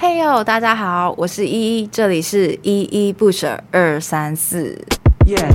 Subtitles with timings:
[0.00, 4.80] 嘿哟，大家好，我是依依，这里是依依不舍二三四。
[5.26, 5.50] Yeah.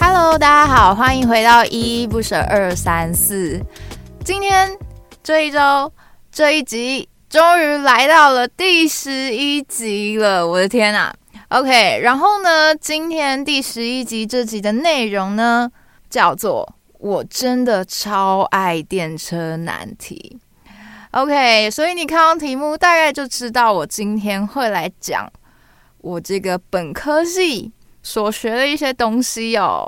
[0.00, 3.62] Hello，大家好，欢迎回到依依不舍二三四。
[4.24, 4.76] 今天。
[5.28, 5.92] 这一周
[6.32, 11.12] 这一集终于来到了第十一集了，我的天呐
[11.48, 15.70] ！OK，然后呢，今天第十一集这集的内容呢，
[16.08, 20.40] 叫做“我真的超爱电车难题”。
[21.12, 25.30] OK，所以你看到题目，大概就知道我今天会来讲
[25.98, 27.70] 我这个本科系
[28.02, 29.86] 所学的一些东西哦。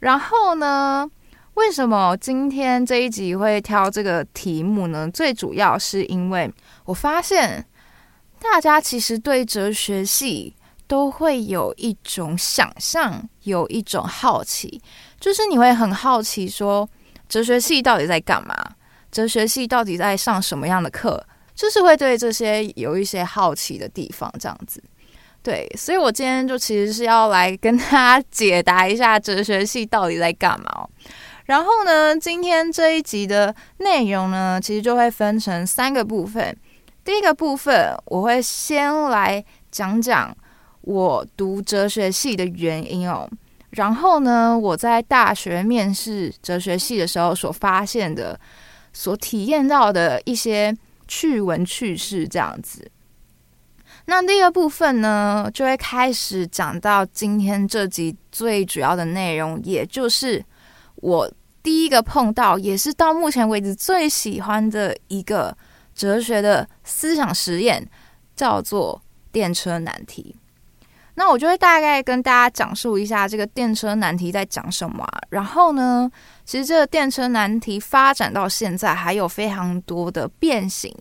[0.00, 1.10] 然后呢，
[1.54, 5.08] 为什么今天这一集会挑这个题目呢？
[5.10, 6.52] 最主要是因为
[6.84, 7.64] 我发现
[8.40, 10.54] 大家其实对哲学系
[10.86, 14.82] 都会有一种想象，有一种好奇，
[15.20, 16.88] 就是你会很好奇说
[17.28, 18.54] 哲学系到底在干嘛？
[19.12, 21.24] 哲学系到底在上什么样的课？
[21.54, 24.82] 就是会对这些有一些好奇的地方，这样子。
[25.40, 30.88] 对，所以我今天就其实是要来跟大家解答一下哲学系到底在干嘛。
[31.46, 36.56] 然后呢，今天这一集的内容呢，其实就会分成三个部分。
[37.04, 40.34] 第一个部分，我会先来讲讲
[40.80, 43.28] 我读哲学系的原因哦。
[43.72, 48.40] 然后呢，我在大学面试哲学系的时候所发现的、
[48.94, 50.74] 所体验到的一些
[51.06, 52.90] 趣闻趣事，这样子。
[54.06, 60.42] 那第二部分呢，就会开始讲到今天这集最主要的内容，也就是。
[60.96, 61.30] 我
[61.62, 65.56] 第一个碰到，也是到目前为止最喜欢的一个
[65.94, 67.88] 哲学的思想实验，
[68.36, 69.00] 叫做
[69.32, 70.36] 电车难题。
[71.16, 75.06] 那我就会大概跟大家讲述一下这个电车难题在讲什么。
[75.30, 76.10] 然后呢，
[76.44, 80.92] 其实这个电车难题发展到现在，还有非常多的变形，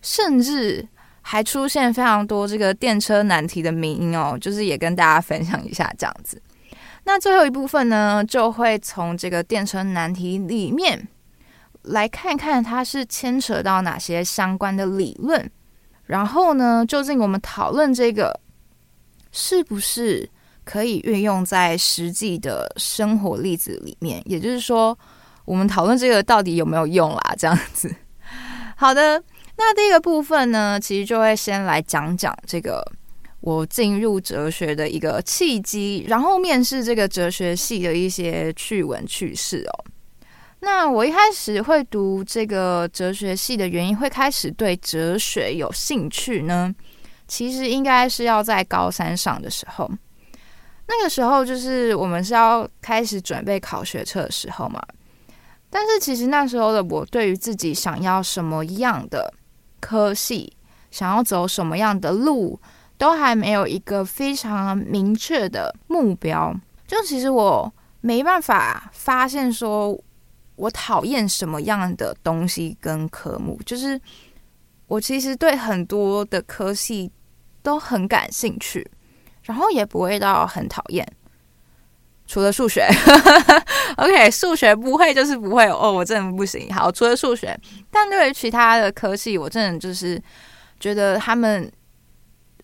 [0.00, 0.88] 甚至
[1.20, 6.40] 还出现非常多这个电车难题的名音哦，就是也跟大家分享一下这样子。
[7.04, 11.08] 那最后一部分呢，就会从这个电车难题里面
[11.82, 15.50] 来看看它是牵扯到哪些相关的理论，
[16.04, 18.38] 然后呢，究竟我们讨论这个
[19.32, 20.28] 是不是
[20.64, 24.22] 可以运用在实际的生活例子里面？
[24.26, 24.96] 也就是说，
[25.44, 27.34] 我们讨论这个到底有没有用啦？
[27.38, 27.92] 这样子。
[28.76, 29.20] 好的，
[29.56, 32.86] 那第一个部分呢，其实就会先来讲讲这个。
[33.40, 39.84] 我进入哲学的一个契机，然后面试这个哲学系的一些趣闻趣事哦。
[40.60, 46.74] 那我一开始会读这个哲学系的原因，会开始对哲学有兴趣呢？
[47.26, 49.90] 其实应该是要在高三上的时候，
[50.86, 54.82] 那个时候就是我们是要开始准备考学测的时候嘛。
[55.70, 59.32] 但是其实那时候的我，对于自己想要什么样的
[59.80, 60.52] 科系，
[60.90, 62.60] 想要走什么样的路，
[63.00, 66.54] 都还没有一个非常明确的目标，
[66.86, 67.72] 就其实我
[68.02, 69.98] 没办法发现说
[70.54, 73.98] 我讨厌什么样的东西跟科目，就是
[74.86, 77.10] 我其实对很多的科系
[77.62, 78.86] 都很感兴趣，
[79.44, 81.10] 然后也不会到很讨厌，
[82.26, 82.86] 除了数学，
[83.96, 86.70] OK，数学不会就是不会哦，我真的不行。
[86.74, 87.58] 好，除了数学，
[87.90, 90.22] 但对于其他的科系，我真的就是
[90.78, 91.72] 觉得他们。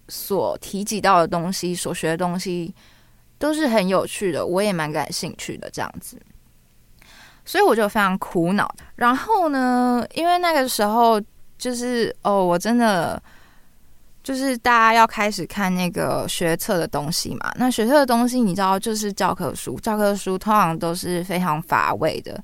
[0.09, 2.75] 所提及到的东西，所学的东西
[3.39, 6.17] 都是很有趣的，我也蛮感兴趣的这样子，
[7.45, 8.73] 所以我就非常苦恼。
[8.95, 11.21] 然后呢，因为那个时候
[11.59, 13.21] 就是哦，我真的
[14.23, 17.53] 就是大家要开始看那个学测的东西嘛。
[17.57, 22.43] 那学测的东西你知道，就是教科书，教科书通常都是非常乏味的，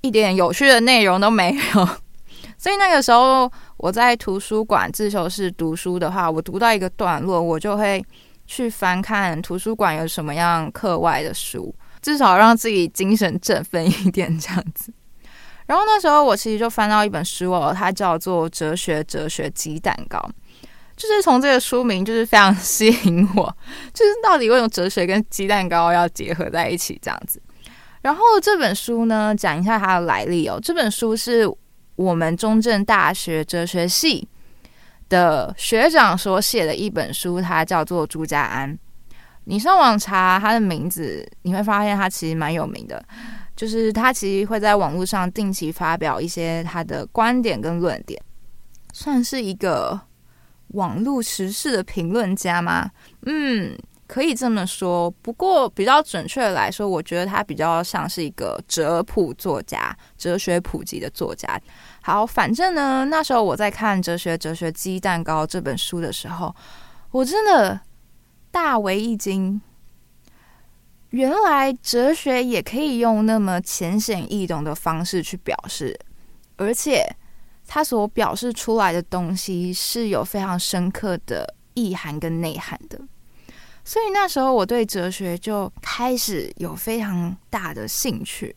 [0.00, 1.88] 一点有趣的内容都没有。
[2.56, 3.50] 所以那个时候。
[3.78, 8.04] 我在图书馆自修室读书的话，我读到一个段落，我就会
[8.44, 11.72] 去翻看图书馆有什么样课外的书，
[12.02, 14.92] 至少让自己精神振奋一点这样子。
[15.66, 20.18] 然后那时候我其实就翻到一本书哦，它叫做《哲学哲学鸡蛋糕》，
[20.96, 23.56] 就是从这个书名就是非常吸引我，
[23.94, 27.40] 就是到底为什么哲学跟鸡蛋糕要结合在一起这样子。
[28.02, 31.48] 然后这本书呢，讲一下它的来历哦，这本书是。
[31.98, 34.28] 我们中正大学哲学系
[35.08, 38.72] 的学长所写的一本书，它叫做《朱家安》。
[39.44, 43.04] 你上网查他的名字，你会发现他其实蛮有名的。
[43.56, 48.22] 就是他其实会在网络上定期发表一些他的观点跟论点，
[48.92, 50.00] 算是一个
[50.68, 52.88] 网络时事的评论家吗？
[53.26, 53.76] 嗯，
[54.08, 55.08] 可以这么说。
[55.22, 61.60] 不过比较准确的来说，我觉得他比较像是一个哲普作家，哲学普及的作家。
[62.00, 66.52] 好，反正呢，那时候我在看《哲学哲学鸡蛋糕》这本书的时候，
[67.10, 67.78] 我真的
[68.50, 69.60] 大为一惊。
[71.10, 75.98] 原来哲学也可以用那么浅显易懂的方式去表示，
[76.56, 77.02] 而且
[77.66, 82.98] 它所表示出来的东西是有非常深刻的意涵跟内涵的。
[83.88, 88.54] 所以那时候我对哲学就开始有非常大的兴趣。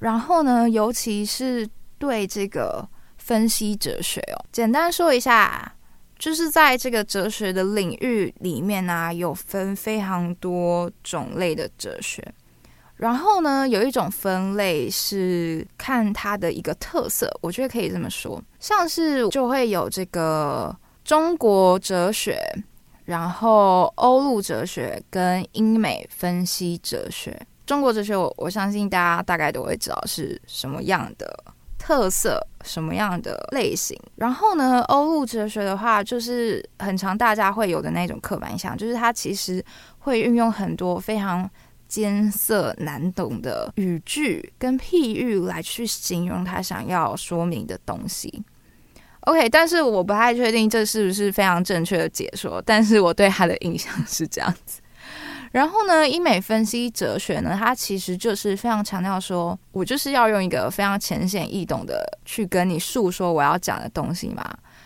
[0.00, 1.64] 然后呢，尤其是
[1.96, 2.84] 对这个
[3.18, 5.72] 分析哲学哦，简单说一下。
[6.18, 12.26] 就是在这个哲学的领域里面呢、有分非常多种类的哲学。
[12.96, 20.74] 然后呢，有一种分类是看它的一个特色，我觉得可以这么说，像是就会有这个
[21.04, 22.40] 中国哲学，
[23.06, 27.40] 然后欧陆哲学跟英美分析哲学。
[27.64, 31.44] 中国哲学，我我相信大家大概都会知道是什么样的。
[31.78, 33.96] 特色什么样的类型？
[34.16, 39.64] 然后呢，欧陆哲学的话，就是很常大家会有的那种刻板印象，就是它其实
[40.00, 41.48] 会运用很多非常
[41.86, 48.42] 艰涩难懂的语句跟譬喻来去形容他想要说明的东西。
[49.26, 54.80] OK，但是我不太确定这是不是非常正确的解说， 但是我对他的印象是这样子。
[55.52, 64.44] 然后呢，英美分析哲学呢，它其实就是非常强调说，我就是要用一个非常浅显易懂的去跟你诉说我要讲的东西嘛。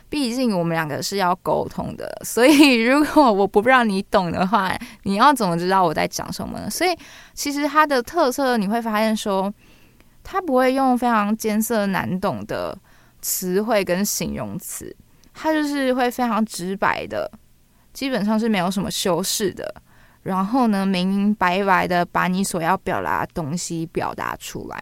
[0.08, 6.70] 毕竟我们两个是要沟通的，所以 如果我不让你懂的话，你要怎么知道我在讲什么呢？
[6.70, 6.96] 所以
[7.34, 9.52] 其实它的特色你会发现说，
[10.22, 12.76] 它不会用非常艰涩难懂的
[13.20, 14.94] 词汇跟形容词，
[15.34, 17.30] 它就是会非常直白的，
[17.92, 19.74] 基本上是没有什么修饰的。
[20.22, 24.78] 然后呢，明明白白的把你所要表达的东西表达出来。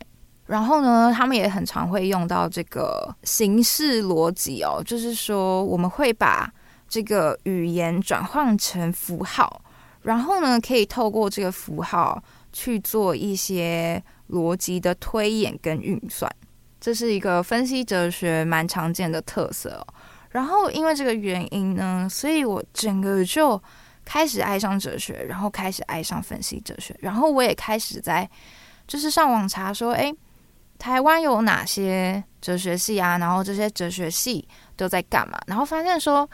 [0.47, 6.53] 然后呢，他们也很常会用到这个形式逻辑哦，就是说我们会把
[6.89, 9.63] 这个语言转换成符号，
[10.03, 12.21] 然后呢，可以透过这个符号
[12.53, 16.29] 去做一些逻辑的推演跟运算。
[16.81, 19.87] 这是一个分析哲学蛮常见的特色。
[20.31, 23.61] 然后因为这个原因呢，所以我整个就。
[24.11, 28.27] 开始爱上哲学，然后开始爱上分析哲学，然后我也开始在
[28.87, 30.11] 就是上网查说，诶，
[30.79, 33.19] 台湾有哪些哲学系啊？
[33.19, 35.39] 然后这些哲学系都在干嘛？
[35.47, 36.27] 然后发现说，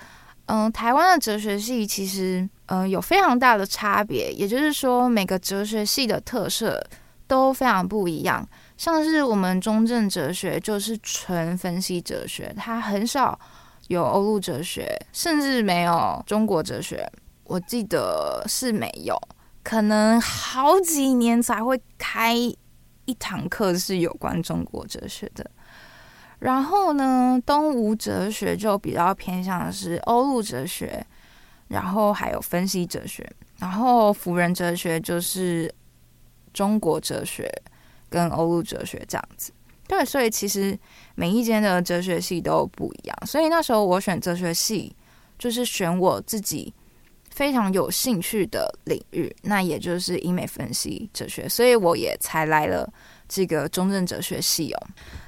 [0.46, 6.80] 嗯，台湾的哲学系其实嗯有非常大的差别，也就是说每个哲学系的特色
[7.26, 8.48] 都非常不一样。
[8.84, 13.40] 像是我们中正哲学就是纯分析哲学，它很少
[13.88, 17.10] 有欧陆哲学，甚至没有中国哲学。
[17.44, 19.18] 我记得是没有，
[19.62, 25.50] 可能好几年才会开一堂课是有关中国哲学的。
[26.40, 31.02] 然后呢，东吴哲学就比较偏向是欧陆哲学，
[31.68, 33.26] 然后还有分析哲学。
[33.56, 35.74] 然后辅仁哲学就是
[36.52, 37.50] 中国哲学
[38.14, 39.52] 跟欧陆哲学这样子。
[39.88, 40.78] 对，所以其实
[41.16, 43.26] 每一间的哲学系都不一样。
[43.26, 44.94] 所以那时候我选哲学系，
[45.38, 46.72] 就是选我自己。
[47.30, 52.88] 非常有兴趣的领域，那也就是英美分析哲学，所以我也才来了
[53.28, 54.78] 这个中正哲学系哦。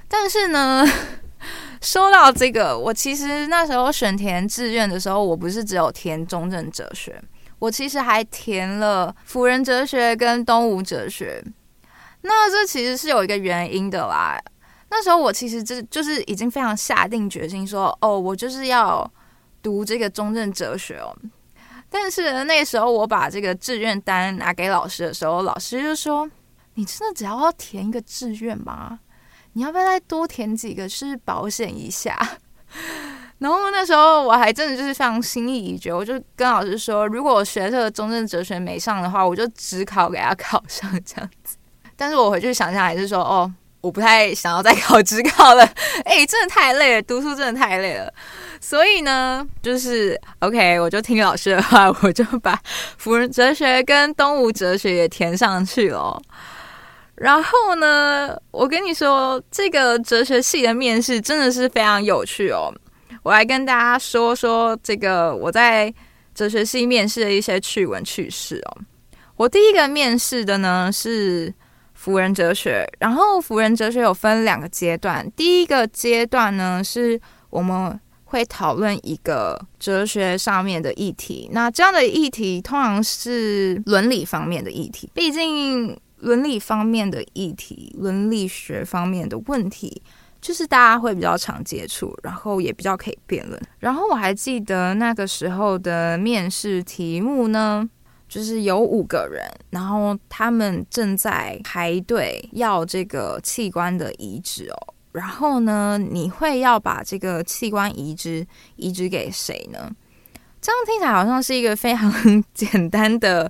[0.07, 0.85] 但是呢，
[1.83, 7.21] 说到这个，我其实那时候选填志愿的时候，我不是只有填中正哲学，
[7.59, 11.43] 我其实还填了辅仁哲学跟东吴哲学。
[12.21, 14.37] 那这其实是有一个原因的啦。
[14.89, 19.09] 那时候我其实就就是已经非常下定决心说，哦，我就是要
[19.61, 21.15] 读这个中正哲学哦。
[21.89, 26.29] 但是那时候我把这个志愿单拿给老师的时候，老师就说
[26.75, 28.99] ：“你真的只要要填一个志愿吗？
[29.53, 32.17] 你要不要再多填几个，是保险一下？”
[33.39, 41.56] 然后那时候我还真的就是非常心意已决，我就跟老师说：“如果我学这个中正哲学没上的话，我就只考给他考上这样子。”
[41.97, 43.51] 但是我回去想想，还是说：“哦，
[43.81, 45.65] 我不太想要再考职考了。
[46.05, 48.13] ”哎，真的太累了，读书真的太累了。
[48.61, 52.59] 所以呢，就是 OK，我就听老师的话，我就把
[52.97, 56.21] 辅仁哲学跟东吴哲学也填上去了。
[57.15, 62.71] 然后呢，我跟你说，这个哲学系的面试真的是非常有趣哦。
[63.23, 65.91] 我来跟大家说说这个我在
[66.35, 68.77] 哲学系面试的一些趣闻趣事哦。
[69.35, 71.53] 我第一个面试的呢是
[71.97, 72.87] 辅仁哲学。
[72.99, 90.01] 然后辅仁哲学有分两个阶段，第一个阶段呢是我们会讨论一个哲学上面的议题，那这样的议题通常是伦理方面的议题，毕竟伦理方面的议题、伦理学方面的问题，
[90.41, 93.59] 就是大家会比较常接触，然后也比较可以辩论。
[93.79, 97.87] 然后我还记得那个时候的面试题目呢，
[98.27, 104.93] 就是有五个人，然后他们正在排队要这个器官的移植哦。
[105.13, 109.91] 然后呢，你会要把这个器官移植移植给谁呢？
[110.61, 112.11] 这样听起来好像是一个非常
[112.53, 113.49] 简单的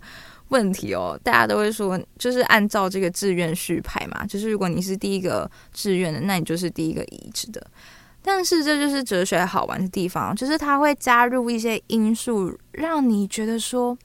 [0.50, 1.20] 问题哦。
[1.24, 7.66] 大家都会说，就是按照这个志愿序排嘛，就是如果你是第一个志愿的，那你就是第一个移植的。
[8.22, 13.98] 但是这就是哲学好玩的地方，就是它会加入一些因素，让你觉得说，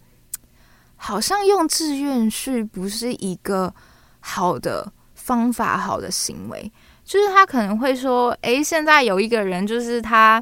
[1.04, 3.75] 好像用志愿序不是一个
[4.21, 6.73] 好的方法，好的行为。
[7.04, 10.40] 就是他可能会说：“诶，现在有一个人，就是他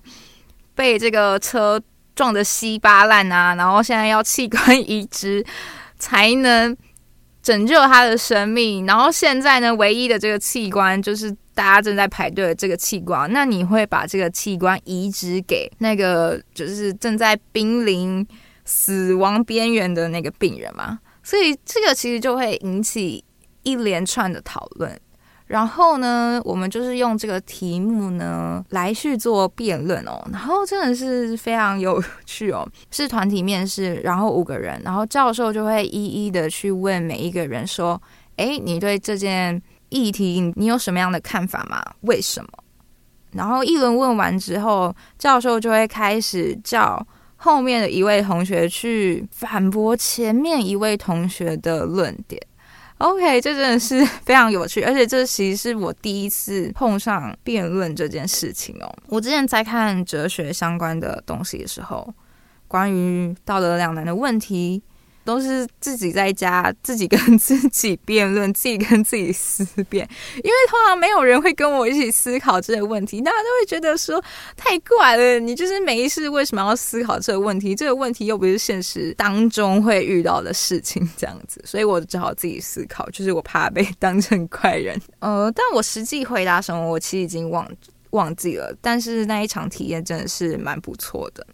[0.74, 1.80] 被这个车
[2.14, 5.42] 撞得稀巴烂啊，然后现在要器官移植
[5.98, 6.76] 才能
[7.42, 8.84] 拯救他的生命。
[8.84, 13.32] 然后现在呢，唯一的这个器官就是大家正在排队的这个器官。
[13.32, 18.24] 那你会把这个器官移植给那个就是正在濒临
[18.72, 21.00] 死亡边缘的那个病人嘛？
[21.24, 23.24] 所以这个其实就会引起
[23.64, 24.96] 一连串的讨论。”
[25.48, 38.00] 然后呢，我们就是用这个题目呢来去做辩论哦，然后真的是非常有趣哦， 是团体面试，然后五个人，然后教授就会一一的去问每一个人说
[38.38, 41.82] ：“诶，你对这件议题你有什么样的看法吗？
[42.02, 42.48] 为什么？”
[43.34, 47.04] 然后一轮问完之后，教授就会开始叫
[47.42, 52.40] 后面的一位同学去反驳前面一位同学的论点。
[52.98, 58.94] OK，这真的是非常有趣，而且这其实是我第一次碰上辩论这件事情哦。
[59.06, 62.12] 我之前在看哲学相关的东西的时候，
[62.68, 64.82] 关于道德两难的问题。
[65.24, 74.22] 都是自己在家，自己跟自己辩论，自己跟自己思辨，因为通常没有人会跟我一起思考这个问题，大家都会觉得说
[74.56, 77.74] 太怪了，你就是没事，为什么要思考这个问题？
[77.74, 85.00] 这个问题又不是现实当中会遇到的事情，这样子，所以我只好自己思考，就是我怕被当成怪人。
[85.20, 87.70] 呃，但我实际回答什么，我其实已经忘
[88.10, 91.46] 忘记了，但是那一场体验真的是蛮不错的。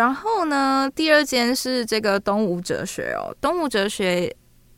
[0.00, 3.36] 然后呢，第二间是这个东吴哲学哦。
[3.38, 4.34] 东吴哲学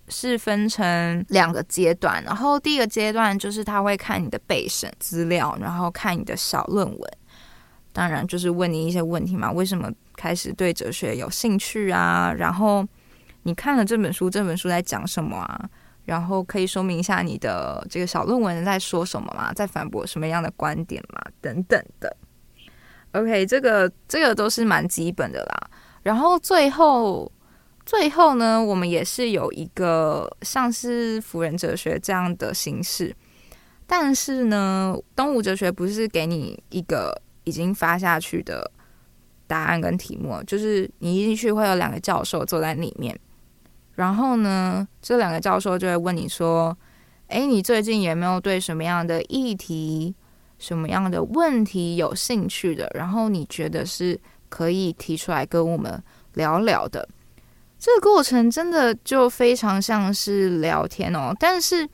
[0.08, 7.10] 是分成两个阶段，然后第一个阶段就是他会看你的备审资料，然后看你的小论文，
[7.92, 12.34] 当然就是问你一些问题嘛，为什么开始对哲学有兴趣啊？
[12.36, 12.84] 然后
[13.44, 15.70] 你看了这本书，这本书在讲什么啊？
[16.04, 19.52] 然后可以说明一下你的这个小论文在说什么吗？
[19.54, 21.22] 在反驳什么样的观点吗？
[21.40, 22.16] 等等的。
[23.12, 25.70] OK，这个这个都是蛮基本的啦。
[26.02, 27.30] 然后最后
[27.84, 33.14] 最后呢，我们也是有一个像是辅仁哲学这样的形式，
[33.86, 38.70] 但是呢，东吴哲学不是给你一个已经发下去的
[39.46, 43.18] 答案跟题目，就是你一进去会有两个教授坐在里面，
[43.94, 46.76] 然后呢，这两个教授就会问你说
[47.28, 50.14] ：“诶，你最近有没有对什么样的议题？”
[50.62, 54.16] 什么样的问题有兴趣的，然后你觉得是
[54.48, 56.00] 可以提出来跟我们
[56.34, 57.06] 聊聊的，
[57.80, 61.88] 这个过程真的就非常像是聊天哦，但是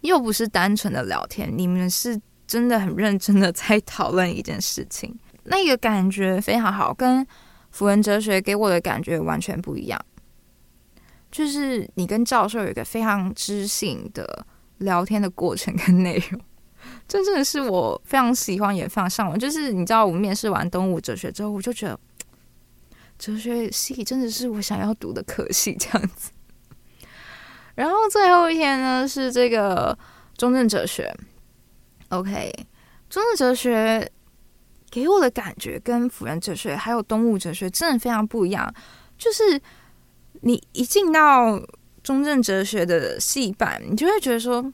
[0.00, 7.24] 又不是单纯的聊天，你们是真的很认真的在讨论一件事情，那个感觉非常好，跟
[7.70, 10.00] 辅仁哲学给我的感觉完全不一样，
[11.30, 14.46] 就是你跟教授有一个非常知性的
[14.78, 16.40] 聊天的过程跟内容。
[17.06, 19.38] 这真的是我非常喜欢，也非常向往。
[19.38, 21.98] 就是你知道，我面试完东吴哲学之后，我就觉得
[23.18, 26.30] 哲学系真的是我想要读的科系这样子。
[27.74, 29.96] 然后最后一天呢，是这个
[30.36, 31.14] 中正哲学。
[32.10, 32.52] OK，
[33.08, 34.10] 中正哲学
[34.90, 38.72] 给我的感觉跟辅仁哲学还有东吴哲学真的非常不一样。
[39.16, 39.60] 就是
[40.42, 41.60] 你一进到
[42.02, 44.72] 中正哲学的系办，你就会觉得说。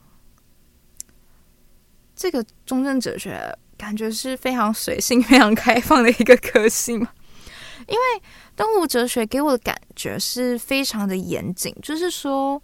[2.15, 7.09] 这个中正哲学感觉是非常随性、非常开放的一个科系嘛。
[7.87, 8.21] 因为
[8.55, 12.59] 动物哲学给我的感觉是非常的严谨，就是说，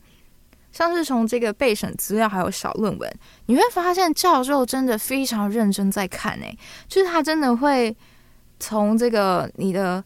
[0.71, 7.95] 像是从这个备审资料还有小论文，你会发现教授真的非常认真在看，诶，就是他真的会
[8.59, 10.03] 从这个你的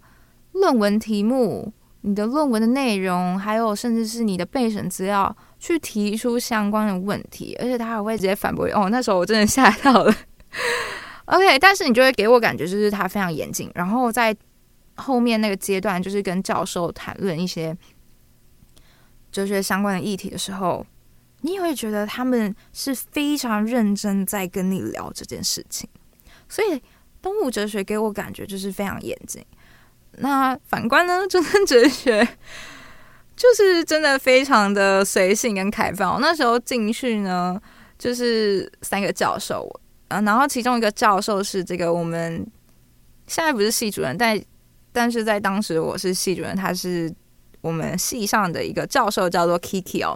[0.51, 1.71] 论文题目、
[2.01, 5.33] 你的论文的内容，还有甚至是你的备审资料。
[5.65, 8.67] 去提出相关的问题，而且他还会直接反驳。
[8.67, 10.15] 哦，那时候我真的吓到了。
[11.25, 14.36] OK，但是你就会给我感觉就是他非常严谨，然后在
[14.95, 17.75] 后面那个阶段，就是跟教授谈论一些
[19.31, 20.86] 哲学相关的议题的时候，
[21.41, 25.89] 你也会觉得他们是非常认真在跟你聊这件事情。
[26.48, 26.79] 所以
[27.24, 29.43] 东吴哲学给我感觉就是非常严谨。
[30.19, 32.25] 那反观呢，中正哲学
[33.35, 36.19] 就是真的非常的随性跟开放。
[36.21, 37.59] 那时候进去呢，
[37.97, 39.69] 就是三个教授。
[40.07, 42.45] 啊，然后其中一个教授是这个我们
[43.25, 44.39] 现在不是系主任，但
[44.93, 47.11] 但是在当时我是系主任，他是
[47.61, 50.15] 我们系上的一个教授，叫做 Kiki 哦。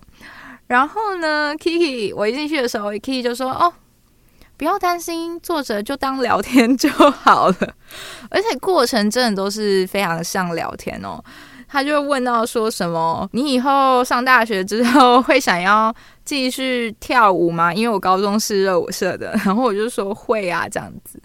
[0.67, 3.73] 然后呢，Kiki 我一进去的时候，Kiki 就说：“哦，
[4.55, 7.75] 不要担心，坐着就当聊天就好了。”
[8.29, 11.19] 而且过程真的都是非常像聊天哦。
[11.71, 15.93] 他就问到说什么：“你以后上大学之后会想要
[16.25, 21.21] 继续跳舞吗？”因为我高中是热舞社的， 然后我就说会啊，这样子。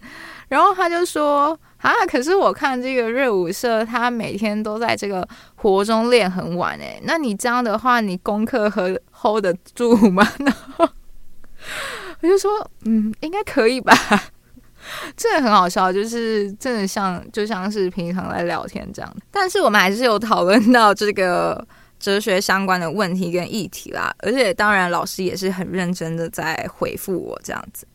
[0.48, 10.86] 然后他就说：“啊，可是我看这个热舞社，他每天都在这个活中练很晚，诶，那你这样的话，你功课和 hold 得住吗？” 然后
[12.20, 12.50] 我就说
[12.84, 13.94] ：“嗯，应该可以吧。”
[15.16, 19.16] 这个很好笑，就是真的像就像是平常在聊天这样。
[19.30, 21.66] 但是我们还是有讨论到这个
[21.98, 27.86] 哲学相关的问题跟议题啦，而且当然老师也是很认真的在回复我这样子。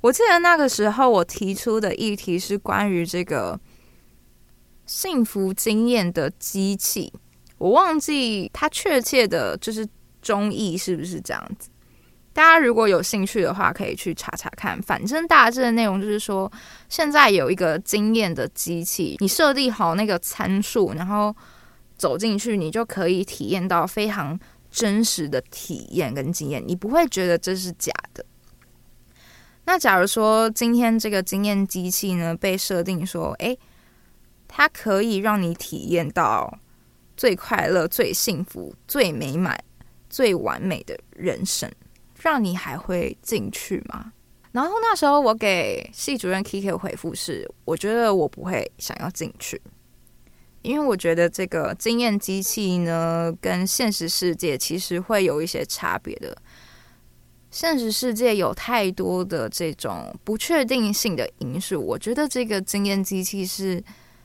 [0.00, 3.58] 我记得那个时候我提出的议题是关于这个
[4.86, 7.12] 幸福经验的机器，
[7.58, 9.86] 我忘记它确切的就是
[10.22, 11.68] 中译是不是这样子。
[12.38, 14.80] 大家如果有兴趣的话，可以去查查看。
[14.82, 16.48] 反正大致的内容就是说，
[16.88, 21.34] 现在有一个经验的机器，你设定好那个参数，然后
[21.96, 24.38] 走进去，你就可以体验到非常
[24.70, 28.24] 真实的体验跟经验，你不会觉得这是假的。
[29.64, 33.58] 那假如说今天这个经验机器呢，被设定说，诶，
[34.46, 36.56] 它可以让你体验到
[37.16, 39.58] 最快乐、最幸福、最美满、
[40.08, 41.68] 最完美的人生。
[42.20, 44.12] 让你还会进去吗？
[44.50, 49.60] 然后那时候我给系主任 Kiki 回复是：我觉得我不会想要进去，
[50.62, 56.36] 因为我觉得这个经验机器呢，跟现实世界其实会有一些差别的。
[57.50, 63.82] 现实世界有太多的这种不确定性的因素，我觉得这个经验机器是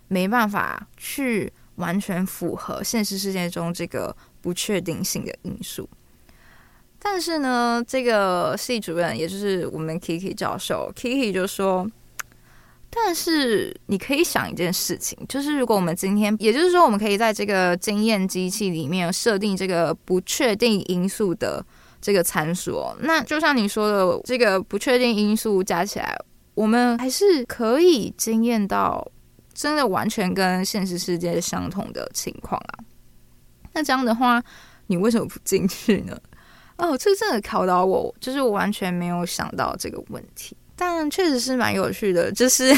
[0.08, 5.88] 没办法去完全符合现实世界中这个不确定性的因素。
[7.06, 11.86] 但是呢，这个系主任也就是我们 Kiki 教授，Kiki 就说
[12.90, 21.64] ：“但是你可以想一件事情，就是如果我们今天，也就是说，我们可以在这个经验机器里面设定这个不确定因素的
[22.02, 26.18] 这个参数，那就像你说的，这个不确定因素加起来，
[26.56, 29.06] 我们还是可以经验到
[29.54, 32.80] 真的完全跟现实世界相同的情况啊。
[33.74, 34.42] 那这样的话，
[34.88, 36.18] 你为什么不进去呢？”
[36.78, 42.76] 哦，这真的考到我，就是我完全没有想到这个问题，但确实是蛮有趣的，就是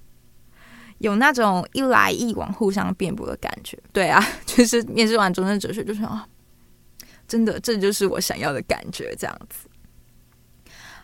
[0.98, 3.78] 有那种一来一往互相辩驳的感觉。
[3.92, 6.26] 对啊， 就是面试完中正哲学，就是啊，
[7.26, 9.68] 真的，这就是我想要的感觉，这样子。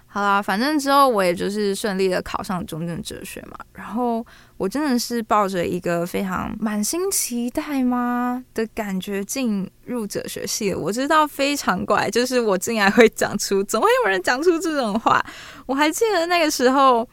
[0.07, 4.25] 好啦，反正之后我也就是顺利的考上中正哲学嘛，然后
[4.57, 10.73] 我真的是抱着一个非常满心期待吗的感觉进入哲学系。
[10.73, 15.25] 我知道非常怪，就是我竟然会讲出，总会有人讲出这种话。
[15.67, 17.09] 我还记得那个时候，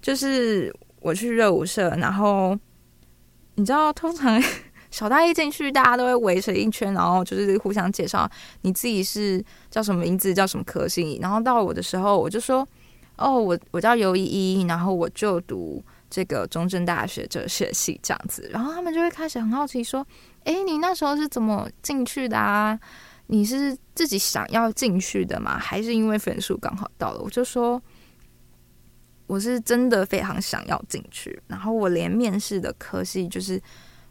[0.00, 2.56] 就是我去热舞社，然后
[3.56, 4.42] 你知道，通常。
[4.90, 8.28] 小大一进去，大家都会围成一圈，然后就是互相介绍
[8.62, 11.16] 你自己是叫什么名字，叫什么科系。
[11.22, 12.66] 然后到我的时候，我就说
[13.16, 15.80] ：“哦，我我叫尤依依，然后我就读
[16.10, 20.06] 这个中正大学哲学系这样子。”然后他们就会开始很好奇说
[20.44, 22.78] ：“诶，你那时候是怎么进去的啊？
[23.28, 25.58] 你是自己想要进去的吗？
[25.58, 27.80] 还是因为分数刚好到了？”我就说
[29.26, 33.62] ：“我是真的非常想要进去，然后我连面试的科系就是。”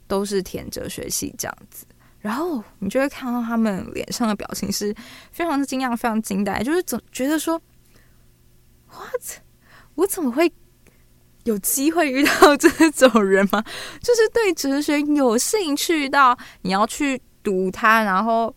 [0.09, 1.85] 都是填哲学系这样子，
[2.17, 4.91] 然后你就会看到他们脸上的表情是
[5.31, 7.61] 非常的惊讶、非常惊呆，就是总觉得说
[8.89, 9.43] ，what？
[9.93, 10.51] 我怎么会
[11.49, 13.63] 有机会遇到 这种人吗？
[14.01, 18.55] 就是对哲学有兴趣到你要去读它，然后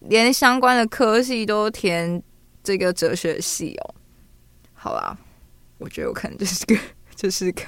[0.00, 2.22] 连相关的科系都填
[2.62, 3.94] 这个哲学系哦。
[4.74, 5.16] 好啦，
[5.78, 6.76] 我觉得我可能就是个
[7.14, 7.62] 就是个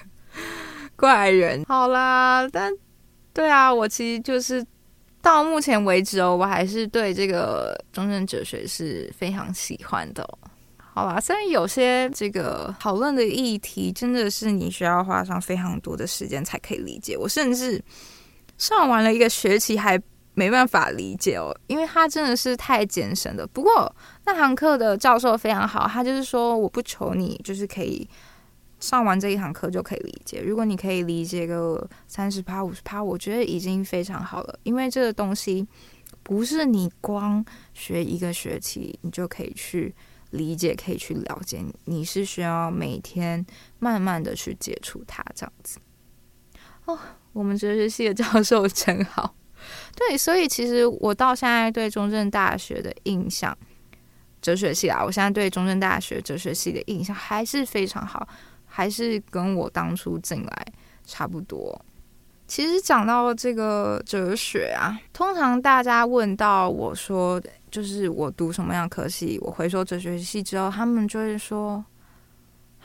[0.97, 1.64] 怪人。
[1.66, 2.73] 好啦，但。
[3.33, 4.64] 对啊，我其实就是
[5.20, 10.25] 到目前为止哦，我还是对这个中正哲学是非常喜欢的。
[10.94, 17.83] 好啦，虽然有些这个讨论的议题真的是你需要花上非常多的时间才可以理解，我甚至
[18.59, 20.00] 上完了一个学期还
[20.35, 23.44] 没办法理解哦，因为它真的是太艰深了。
[23.44, 23.92] 不过
[24.24, 28.09] 那堂课的教授非常好，他就是说我不求你，就是可以。
[28.80, 30.42] 上完这一堂课就可以理解。
[30.42, 34.59] 如果你可以理解个三十趴、五十趴，我觉得已经非常好了。
[34.62, 35.66] 因为这个东西
[36.22, 39.94] 不是你光学一个学期你就可以去
[40.35, 43.44] 理解、可以去了解，你你是需要每天
[43.79, 45.79] 慢慢的去接触它，这样子。
[46.85, 46.99] 哦，
[47.33, 49.35] 我们哲学系的教授真好。
[49.97, 53.57] 对，所以其实我到现在对中正大学的印象，
[54.42, 58.29] 哲学系啊，我现在对中正大学哲学系的印象还是非常好。
[58.77, 60.66] 还是跟我当初进来
[61.05, 61.81] 差不多。
[62.49, 67.40] 其实讲到这个哲学啊，通常大家问到我说，
[67.74, 71.84] 就是我读什么样科系，我回说哲学系之后，他们就会说：“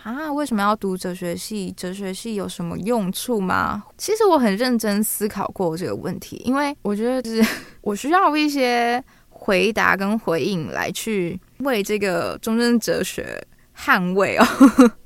[0.02, 1.71] 啊，为什么要读哲学系？
[1.78, 7.47] 哲学系有什么用处吗？”其实我很认真思考过这个问题，因为我觉得就是
[7.82, 13.39] 我需要一些回答跟回应来去为这个中正哲学
[13.78, 14.45] 捍卫哦。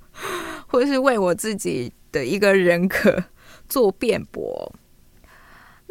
[0.66, 3.22] 或者是为我自己的一个人格
[3.68, 4.74] 做辩驳。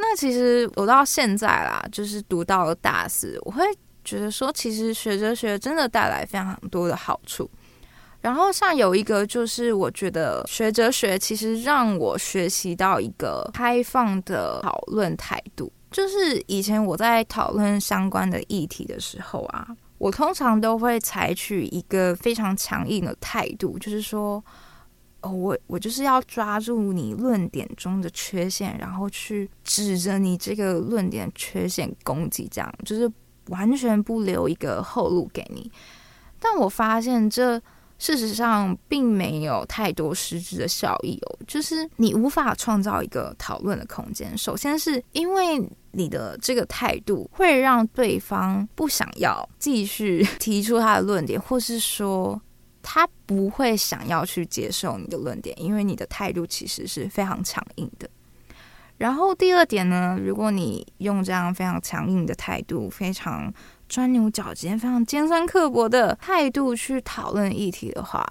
[0.05, 3.63] 那其实我到现在啦，就是读到了大四，我会
[4.05, 7.49] 觉得说，其实学哲学真的带来非常多的好处。
[8.21, 15.73] 然后像有一个，就是我觉得学哲学其实让我学习到一个开放的讨论态度。
[15.93, 24.45] 就是以前我在讨论相关的议题的时候啊，我通常都会采取一个非常强硬的态度，就是说。
[25.23, 33.09] 哦，我我就是要抓住你论点中的缺陷，然后去指着你这个论点缺陷攻击，这样就是
[33.47, 35.71] 完全不留一个后路给你。
[36.41, 37.57] 但我发现这
[37.99, 44.37] 事实上并没有太多实质的效益哦，就是你无法创造一个讨论的空间。
[44.37, 52.43] 首先是因为你的这个态度会让对方不想要继续 提出他的论点，或是说。
[52.83, 58.11] 他不会想要去接受你的论点，因为你的态度其实是非常强硬的。
[58.99, 63.53] 然后第二点呢，如果你用这样非常强硬的态度、非常
[63.89, 68.25] 钻牛角尖、非常尖酸刻薄的态度去讨论议题的话，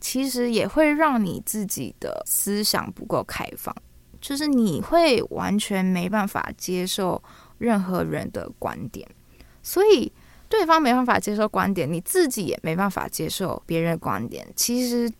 [0.00, 3.74] 其实也会让你自己的思想不够开放，
[4.20, 7.22] 就是你会完全没办法接受
[7.58, 9.08] 任何人的观点，
[9.62, 10.12] 所以。
[10.50, 14.46] 对方没办法接受观点，你自己也没办法接受别人的观点。
[14.56, 15.10] 其实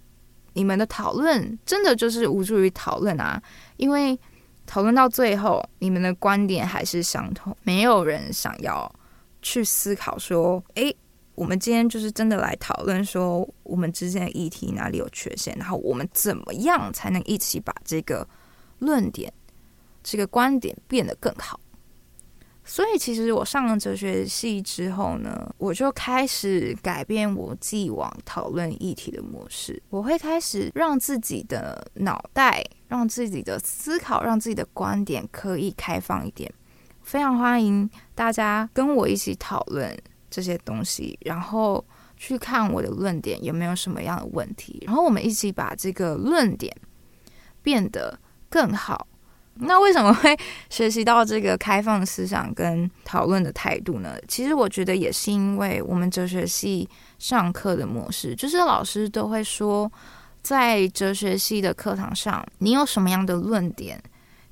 [0.54, 3.40] 你们的讨论真的就是无助于讨论啊，
[3.76, 4.18] 因为
[4.66, 8.92] 讨论到最后，你们的观点还是相同，没有人想要
[9.40, 10.94] 去思考说，诶，
[11.36, 18.26] 我们今天就是真的来讨论说，我们之间的议题哪里有缺陷，然后我们怎么样才能一起把这个
[18.80, 19.32] 论点、
[20.02, 21.59] 这个观点变得更好。
[22.72, 29.82] 所以，其实我上了哲学系之后呢，我就开始改变我既往讨论议题的模式。
[29.90, 36.48] 我会开始让自己的脑袋、让自己的思考、让自己的观点可以开放一点。
[37.02, 39.92] 非常欢迎大家跟我一起讨论
[40.30, 41.84] 这些东西，然后
[42.16, 46.72] 去看我的论点有没有什么样的问题，然后我们一起把这个论点
[47.64, 48.16] 变得
[48.48, 49.08] 更好。
[49.62, 50.36] 那为什么会
[50.68, 54.16] 学习到这个开放思想跟讨论的态度呢？
[54.26, 59.90] 其实我觉得也是因为我们哲学系上课的模式，就是老师都会说，
[60.42, 64.02] 在哲学系的课堂上，你有什么样的论点，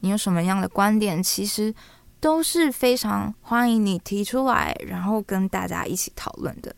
[0.01, 1.75] 你有什么样的观点，其实
[2.21, 6.75] 都是非常欢迎你提出来，然后跟大家一起讨论的。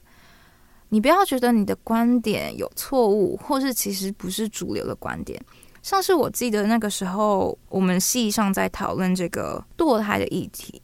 [0.90, 5.40] 你不要觉得你的观点有错误，或是其实不是主流的观点。
[5.82, 10.82] 像是我记得那个时候，我们系上在讨论这个堕胎的议题，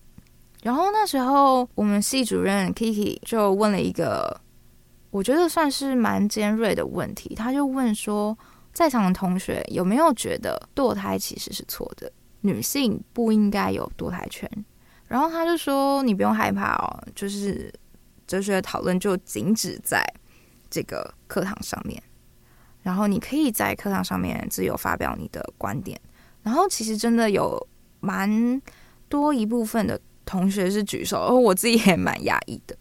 [0.62, 4.40] 然后那时候我们系主任 Kiki 就问了一个
[5.10, 8.36] 我觉得算是蛮尖锐的问题，他就问说，
[8.72, 14.50] 在场的同学有没有觉得堕胎其实是错的，女性不应该有堕胎权？
[15.06, 17.72] 然后他就说，你不用害怕哦，就是
[18.26, 20.04] 哲学的讨论就仅止在
[20.68, 22.02] 这个课堂上面。
[22.86, 26.00] 然后你可以在课堂上面自由发表你的观点，
[26.44, 27.60] 然后其实真的有
[27.98, 28.62] 蛮
[29.08, 32.76] 多一部分的同学是举手，我自己也蛮压抑的。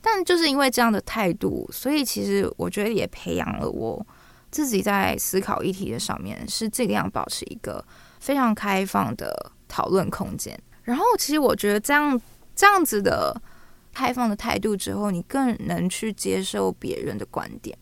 [0.00, 4.06] 但就是因为这样的态度，所以其实我觉得也培养了我
[4.52, 7.84] 自己在思考议题的上面是尽量保持一个
[8.20, 10.56] 非常开放的讨论空间。
[10.84, 12.20] 然后，其实我觉得这样
[12.54, 13.34] 这样子的
[13.92, 17.76] 开放的态度之后，你更能去接受别人的观点。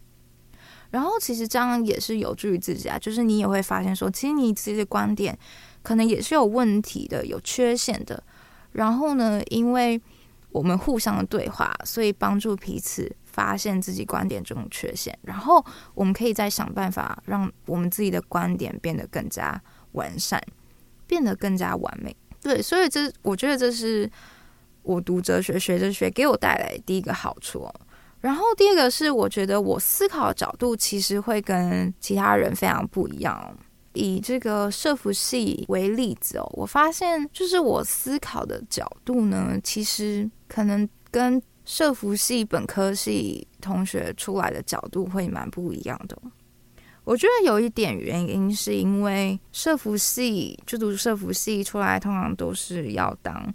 [0.92, 5.36] 然后，其实这样也是有助于自己啊，就是你也会发现说，其实你自己的观点
[5.82, 8.22] 可能也是有问题的、有缺陷的。
[8.72, 10.00] 然后呢，因为
[10.50, 15.18] 我们互相的对话，所以帮助彼此发现自己观点中的缺陷。
[15.22, 19.58] 然后，我们可以再想办法让我们自己的观点变得更加
[19.92, 20.38] 完善，
[21.06, 22.14] 变得更加完美。
[22.42, 24.10] 对，所以这我觉得这是
[24.82, 27.66] 我读哲学、学哲学给我带来第一个好处。
[28.22, 33.54] 然后第二个是，我觉得我思考的角度其实会跟其他人非常不一样。
[33.94, 46.16] 以这个社服系为例子哦，我发现就是我思考的角度呢，其实可能跟社服系本科系同学出来的角度会蛮不一样的。
[47.04, 53.52] 我觉得有一点原因，是因为社服系就读社服系出来，通常都是要当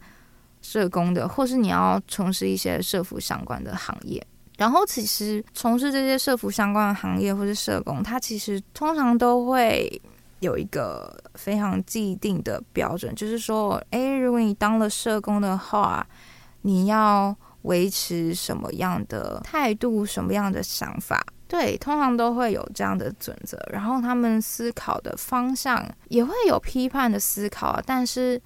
[0.61, 4.21] 社工的，或是你要从事一些社服相关的行业。
[4.57, 10.01] 然后，其实从事这些社服相关的行业或是社工，他其实通常都会
[10.39, 16.05] 有一个非常既定的标准，就是说，诶，如果你当了社工的话，
[16.63, 21.23] 你要维持什么样的态度，什么样的想法。
[21.47, 28.41] 对，通常都会有这样的准则，然后他们思考的方向也会有批判的思考，但是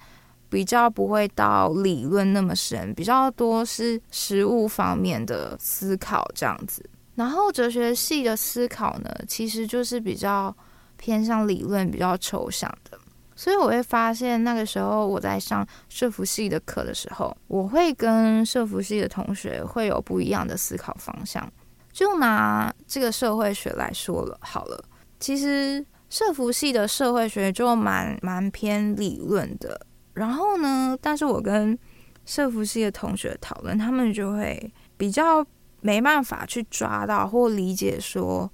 [0.52, 6.84] 比较不会到理论那么深，比较多是实务方面的思考这样子。
[7.14, 10.54] 然后哲学系的思考呢，其实就是比较
[10.98, 12.98] 偏向理论、比较抽象的，
[13.34, 21.50] 所以我会发现那个时候我在上社福系的课的时候，我会跟社福系的同学会有不一样的思考方向。
[21.92, 24.84] 就拿这个社会学来说了好了，
[25.18, 29.80] 其实社福系的社会学就蛮蛮偏理论的。
[30.14, 31.78] 然后呢，但是我跟
[32.24, 35.44] 社福系的同学讨论，他们就会比较
[35.80, 38.50] 没办法去抓到或理解说，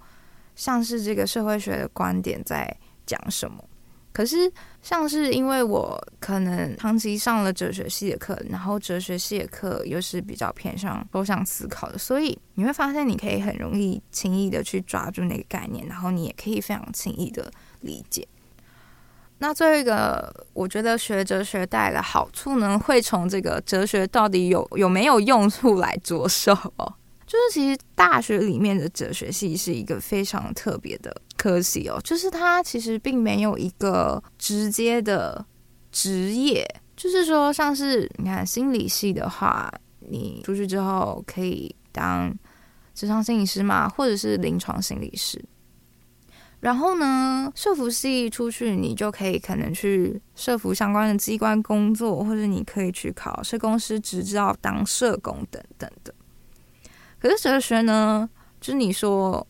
[0.55, 3.63] 像是这个社会学的观点在讲什么。
[4.11, 4.51] 可是，
[4.83, 17.49] 像是因为我可能长期上了哲学系的课，然后哲学系的课又是比较偏向抽象思考的，所以你会发现你可以很容易轻易的去抓住那个概念，然后你也可以非常轻易的
[17.83, 18.27] 理解。
[19.39, 26.55] 那最后一个，我觉得学哲学带来的好处呢，会从这个哲学到底有有没有用处来着手。
[27.27, 35.45] 就是其实大学里面的哲学系是一个非常特别的科系哦，就是它其实并没有一个直接的
[35.93, 39.71] 职业，就是说像是你看心理系的话，
[40.01, 42.35] 你出去之后可以当
[42.97, 45.39] 咨商心理师嘛，或者是临床心理师。
[46.61, 56.13] 然后呢，社福系出去你就可以可能去社福相关的机关工作，或者你可以去考社工师执照当社工等等的。
[57.21, 58.29] 可是哲学呢，
[58.61, 59.47] 就是你说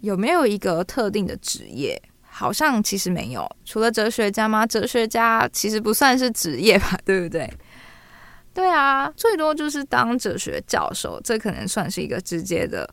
[0.00, 2.00] 有没有一个特定的职业？
[2.38, 4.66] 好像其实没有，除了哲学家吗？
[4.66, 7.50] 哲学家其实不算是职业吧，对不对？
[8.52, 12.86] 对啊，最多就是当哲学教授，这可能算是一个直接的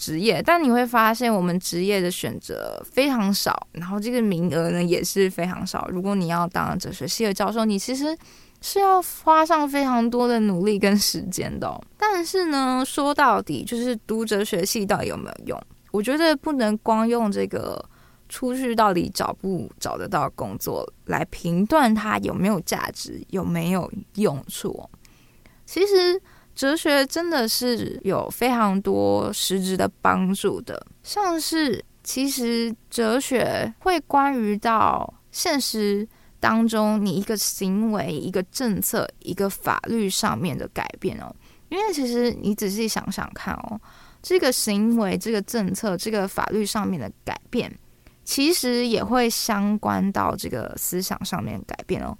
[0.00, 0.42] 职业。
[0.42, 5.86] 但你会发现，我们职业的选择非常少，然后这个名额呢也是非常少。
[5.92, 8.16] 如果你要当哲学系的教授，你其实。
[8.62, 15.62] 是要花上非常多的努力跟时间的，但是呢，说到底就是读哲学系到底有没有用？
[15.90, 17.82] 我觉得不能光用这个
[18.28, 24.86] 出去到底找不找得到工作来评断它有没有价值、有没有用处。
[25.64, 26.20] 其实
[26.60, 36.06] 哲学真的是有非常多实质的帮助的，像是其实哲学会关于到现实。
[36.38, 41.34] 当中，你一个行为、一个政策、一个法律上面的改变哦，
[41.70, 43.80] 因为其实你仔细想想看哦，
[44.20, 47.74] 这个行为、这个政策、这个法律上面的改变，
[48.22, 52.14] 其实也会相关到这个思想上面改变哦。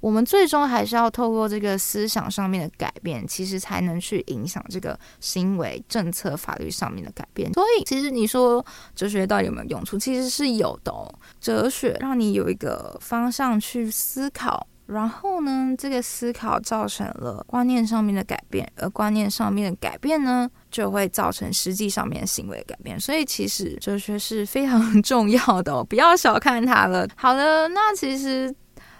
[0.00, 7.52] 我们最终还是要透过这个思想上面的改变，其实才能去影响这个行为、政策、法律上面的改变。
[7.52, 9.98] 所以，其实你说哲学到底有没有用处？
[9.98, 10.92] 其实是有的。
[11.40, 22.98] 哲学让你有一个方向去思考，然后呢，这个思考造成了观念上面的改变，而观念上面的改变呢，就会造成实际上面行为改变。
[23.00, 27.08] 所以，其实哲学是非常 重要的，不要小看它了。
[27.16, 28.54] 好的，那其实。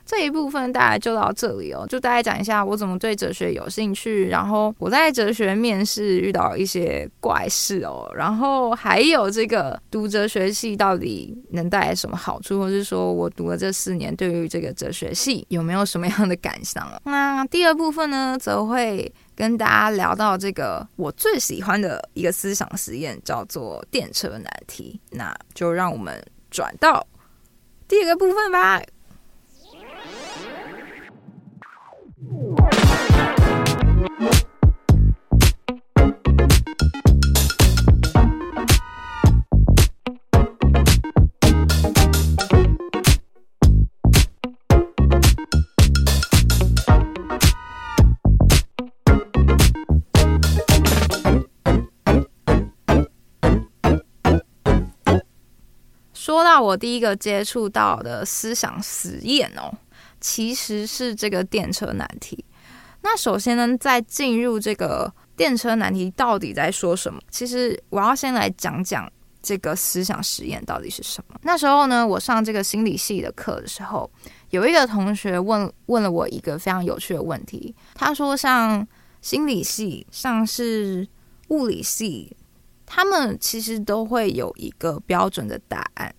[0.06, 17.00] 这一部分大概就到这里哦，就大概讲一下我怎么对哲学有兴趣，然后我在哲学面试遇到一些怪事哦，然后还有这个读哲学系到底能带来什么好处，或是说我读了这四年对于这个哲学系有没有什么样的感想哦？
[17.04, 25.00] 那第二部分呢，则会跟大家聊到这个我最喜欢的一个思想实验，叫做电车难题。
[25.10, 27.04] 那就让我们转到
[27.88, 28.80] 第二个部分吧。
[56.26, 59.72] 说到我第一个接触到的思想实验哦，
[60.26, 62.44] 其实是这个电车难题。
[63.00, 67.20] 那首先呢，在进入这个电车难题到底在说什么？
[67.30, 69.08] 其实我要先来讲讲
[69.40, 71.38] 这个思想实验到底是什么。
[71.42, 74.10] 那时候呢，我上这个心理系的课的时候，
[74.50, 77.72] 有一个同学问问了我一个非常有趣的问题。
[77.94, 78.84] 他说，像
[79.22, 81.06] 心理系，像是
[81.50, 82.36] 物理系。
[82.84, 86.12] 他们其实都会有一个标准的答案，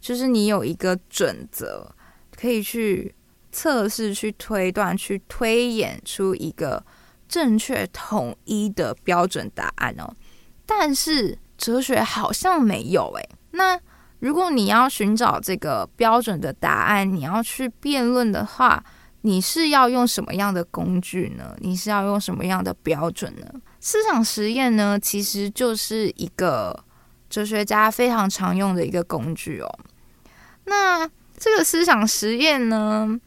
[0.00, 1.94] 就是你有一个准则，
[2.34, 3.14] 可以去
[3.54, 6.84] 测试、去推断、去推演出一个
[7.28, 10.12] 正确统一的标准答案哦。
[10.66, 13.28] 但是哲学好像没有诶。
[13.52, 13.78] 那
[14.18, 18.82] 如果你要寻找这个标准的答案，你要去辩论的话，
[19.20, 21.54] 你是要用什么样的工具呢？
[21.60, 23.46] 你是要用什么样的标准呢？
[23.78, 26.84] 思想实验呢，其实就是一个
[27.30, 29.78] 哲学家非常常用的一个工具哦。
[30.64, 33.20] 那这个思想实验呢，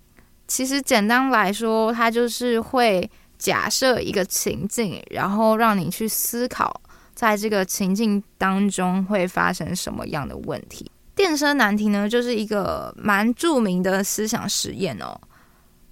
[0.48, 6.82] 其实简单来说，它就是会假设一个情境，然后让你去思考，
[7.14, 10.90] 在这个情境当中会发生什么样的问题。
[11.14, 15.20] 电车难题呢，就是一个蛮著名的思想实验哦。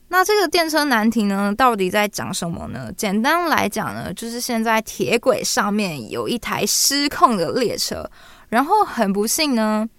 [0.08, 2.92] 那这个电车难题呢，到底在讲什么呢？
[2.96, 8.10] 简单来讲呢，就是现在铁轨上面有一台失控的列车，
[8.50, 9.90] 然后很不幸呢，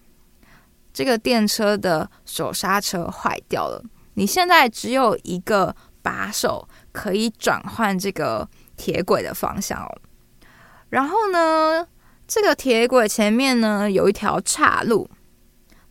[0.94, 3.84] 这个电车的手刹车坏掉了。
[4.16, 9.98] 你现在只有一个把手可以转换这个铁轨的方向哦。
[10.88, 11.86] 然后呢，
[12.26, 15.08] 这个铁轨前面呢，有一条岔路，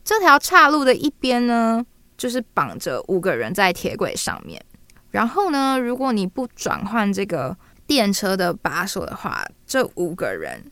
[0.03, 1.85] 这条岔路的一边呢，
[2.17, 4.63] 就是绑着五个人在铁轨上面，
[5.11, 10.63] 然后呢，如果你不转换这个电车的把手的话，这五个人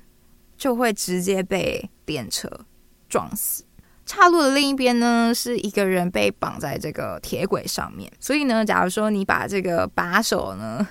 [0.58, 2.50] 就会直接被电车
[3.08, 3.63] 撞死。
[4.06, 10.86] 岔路的另一边呢，是一个人被绑在这个铁轨上面，所以呢，假如说你把这个把手呢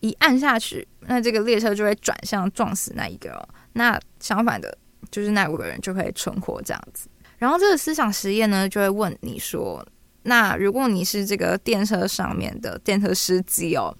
[0.00, 3.46] 一按下去，那这个列车就会转向撞死那一个。
[3.74, 4.76] 那相反的，
[5.10, 7.08] 就是那五个人就可以存活这样子。
[7.38, 9.84] 然后这个思想实验呢，就会问你说：
[10.22, 13.96] 那如果你是这个电车上面的电车司机哦，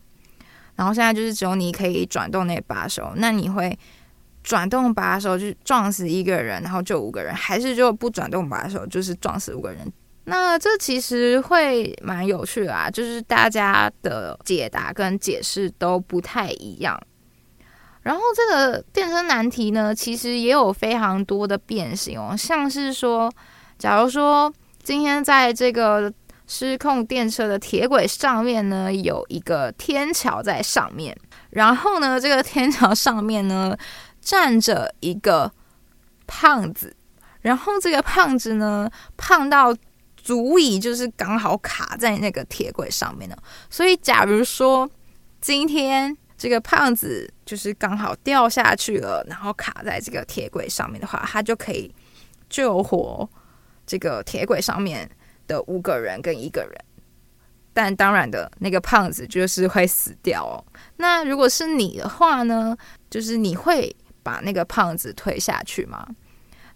[0.77, 3.79] 然后现在就是只有你可以转动那把手，那你会
[4.42, 9.90] 转动把手就撞死一个人，然后救五个人，还是就不转动把手就是撞死五个人？
[10.24, 17.00] 那这其实会蛮有趣的啊，就是大家的解答跟解释都不太一样。
[18.02, 23.33] 然后这个电车难题呢，其实也有非常多的变形哦，像是说，
[23.78, 24.52] 假如说
[24.83, 26.12] 今天在这个
[26.46, 31.16] 失控电车的铁轨上面呢，有一个天桥在上面，
[31.50, 33.76] 然后呢，这个天桥上面呢
[34.23, 35.53] 站着一个
[36.27, 36.97] 胖子，
[37.43, 39.77] 然后这个胖子呢胖到
[40.17, 43.37] 足以就是刚好卡在那个铁轨上面呢，
[43.69, 44.91] 所以假如说
[45.43, 46.17] 今天。
[46.39, 51.95] 这个胖子就是刚好掉下去了，然后卡在这个铁轨上面的话，他就可以
[52.49, 53.29] 救活
[53.87, 55.09] 这个铁轨上面
[55.47, 56.73] 的五个人跟一个人。
[57.73, 60.59] 但当然的，那个胖子就是会死掉哦。
[60.97, 62.77] 那如果是你的话呢？
[63.09, 66.07] 就是你会把那个胖子推下去吗？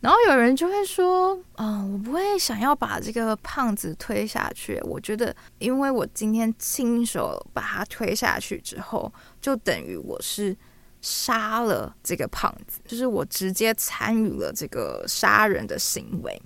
[0.01, 4.79] 然后有人就会说：“啊、哦，我不会想要把这个胖子推下去。
[4.85, 10.55] 我觉得，因为我今天亲手把他推下去之后，就等于我是
[11.01, 16.41] 杀了这个胖子，就是我直接参与了这个杀人的行为。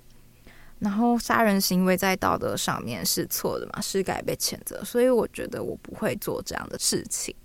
[0.79, 4.81] 然后，杀人行为在道德上面是错的嘛，是该被谴责。
[4.83, 7.35] 所以，我觉得我不会做这样的事情。”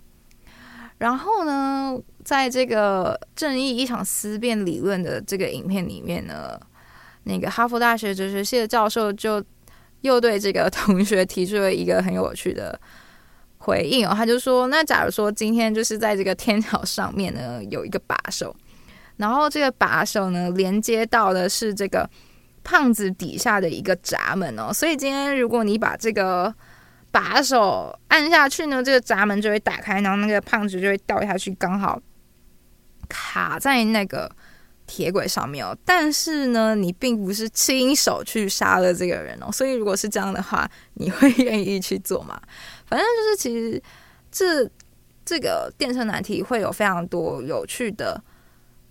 [0.99, 6.59] 然后呢，在这个正义一场思辨理论的这个影片里面呢，
[7.25, 9.43] 那个哈佛大学哲学系的教授就
[10.01, 12.81] 又对这个同学提出了一个很有趣的
[13.59, 18.55] 回应哦，他就说：“那假如说今天就是在这个天桥上面呢，有一个把手，
[19.17, 22.09] 然后这个把手呢连接到的是这个
[22.63, 26.55] 胖子底下的一个闸门哦，所以今天如果你把这个
[27.19, 31.99] 把手按下去呢，这个闸门就会打开，然后那个胖子就会掉下去，刚好
[33.09, 34.31] 卡在那个。”
[34.89, 42.41] 铁轨上面哦，但是呢，你并不是亲手去杀了这个人哦，所以如果是这样的话，你会愿意去做吗？
[42.87, 43.83] 反正就是，其实
[44.31, 44.71] 这
[45.25, 48.23] 这个电车难题会有非常多有趣的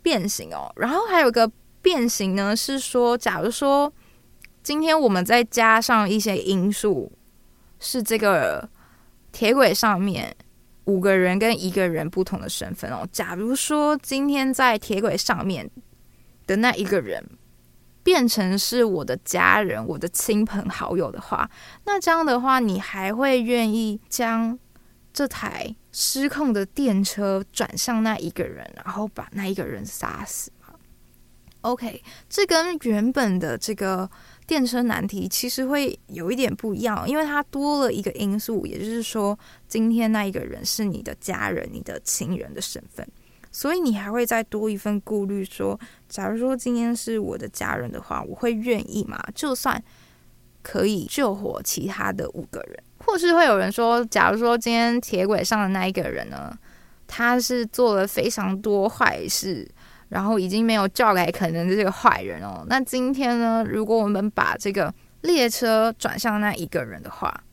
[0.01, 0.69] 变形哦。
[0.75, 1.49] 然后还有个
[1.81, 3.89] 变形呢，是说，假如说
[4.61, 7.09] 今天我们再加上一些因素，
[7.85, 8.67] 是这个
[9.31, 10.35] 铁轨上面
[10.85, 13.07] 五个人跟一个人不同的身份哦。
[13.11, 15.69] 假如说今天在铁轨上面。
[16.47, 17.27] 的那一个人
[18.03, 21.49] 变成是我的家人、我的亲朋好友的话，
[21.85, 24.55] 那这样的话，你还会愿意将
[25.11, 30.75] 这台失控的电车转向那一个人，然后把那一个人杀死吗
[31.61, 34.07] ？OK，这跟原本的这个
[34.47, 39.37] 电车难题其实会有一点不一样，因为它多了一个因素，也就是说，
[39.67, 43.07] 今天那一个人是你的家人、你的亲人的身份。
[43.51, 45.79] 所以你还会再多一份顾虑，说，
[46.09, 49.17] 假如说今天是我的家人的话，我会愿意吗？
[49.33, 49.81] 就算
[50.61, 56.53] 可以救活其他的五个人，或是会有人说，假如说今天铁轨上的那一个人呢，
[57.07, 59.65] 他是做了非常多坏事，
[60.09, 67.43] 然后已经没有教改可能的这个坏人哦，那今天呢，如果我们把这个列车转向那一个人的话，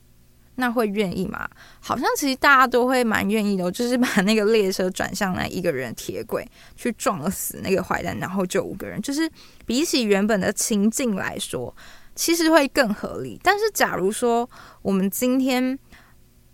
[0.56, 1.48] 那会愿意吗？
[1.80, 6.46] 好像其实大家都会蛮愿意的，就是把那个列车转向那一个人铁轨，
[6.76, 9.00] 去撞死那个坏蛋，然后救五个人。
[9.00, 9.28] 就是
[9.64, 11.74] 比起原本的情境来说，
[12.14, 13.40] 其实会更合理。
[13.42, 14.48] 但是假如说
[14.82, 15.76] 我们今天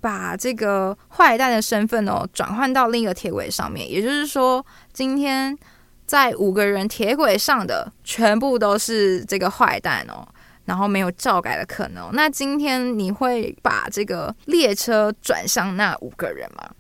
[0.01, 5.59] 把这个坏蛋的身份哦转换到另一个铁轨上面，也就是说，今天
[6.09, 10.27] 在五个人铁轨上的全部都是这个坏蛋哦。
[10.65, 12.11] 然后没有照改的可能。
[12.13, 16.71] 那今天你会把这个列车转向那五个人吗？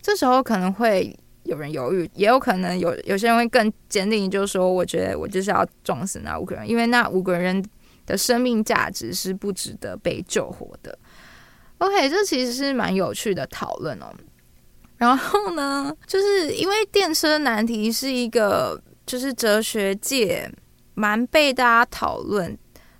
[0.00, 7.62] 这时候可能会有人犹豫，也有可能有有些人会更坚定，就是说，我觉得我就是要撞死那五个人，因为那五个人
[8.06, 10.98] 的生命价值是不值得被救活的。
[11.76, 14.06] OK，这其实是蛮有趣的讨论哦。
[14.98, 20.50] 然后呢，就是因为电车难题是一个，就是哲学界
[20.94, 22.56] 蛮被大家讨论。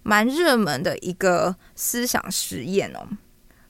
[0.08, 3.04] 蛮热门的一个思想实验哦，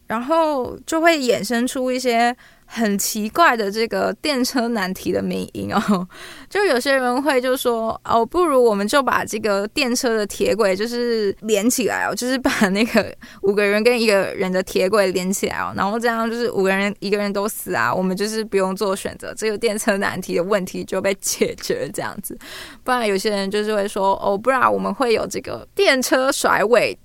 [0.07, 2.37] 然后就会衍生出一些
[2.67, 6.07] 很奇怪的这个电车难题的迷因哦，
[6.51, 22.37] 就有些人会就说哦，不如我们就把这个电车的铁轨就是连起来哦，就是把那个五个人跟一个人的铁轨连起来哦，然后这样就是五个人一个人都死啊，我们就是不用做选择，这个电车难题的问题就被解决这样子。
[22.83, 26.99] 不然有些人就是会说哦，不然我们会有这个电车甩尾。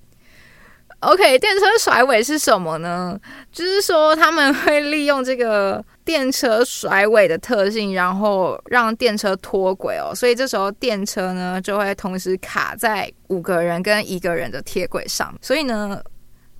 [1.02, 3.18] OK，电车甩尾是什么呢？
[3.50, 10.14] 就是说他们会利用这个电车甩尾的特性，然后让电车脱轨哦。
[10.14, 15.36] 所以这时候电车呢就会同时卡在五个人跟一个人的铁轨上。
[15.42, 16.00] 所以呢，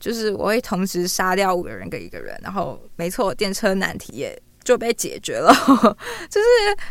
[0.01, 5.55] 就是我会同时杀掉五个人跟一个人，然后没错，电车难题也就被解决了，
[6.29, 6.47] 就是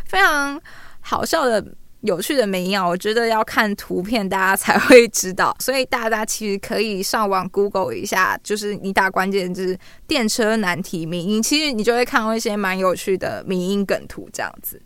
[0.06, 0.58] 非常
[1.02, 1.62] 好笑的。
[2.02, 5.56] 有趣的迷因啊，我觉得要看图片，大家才会知道。
[5.60, 9.78] 所以大家其实可以上网 Google 一下，就是你打关键字
[10.08, 14.82] “电车难题迷因”，其实你就会看到一些蛮有趣的迷因梗图这样子。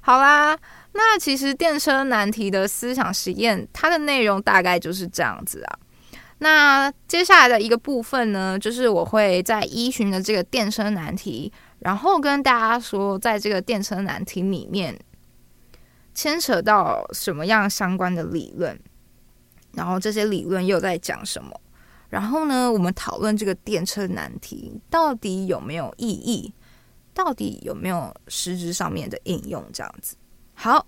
[0.00, 0.56] 好啦，
[0.92, 5.78] 那其实电车难题的思想实验，它的内容大概就是这样子啊。
[6.38, 14.98] 那接下来的一个部分呢，就是我会在依循的这个电车难题，然后跟大家说，在这个电车难题里面。
[16.20, 18.78] 牵扯到什么样相关的理论，
[19.72, 21.58] 然后这些理论又在讲什么？
[22.10, 26.52] 然后呢，我们讨论这个电车难题到底有没有意义？
[27.14, 29.64] 到底有没有实质上面的应用？
[29.72, 30.14] 这样子。
[30.52, 30.86] 好，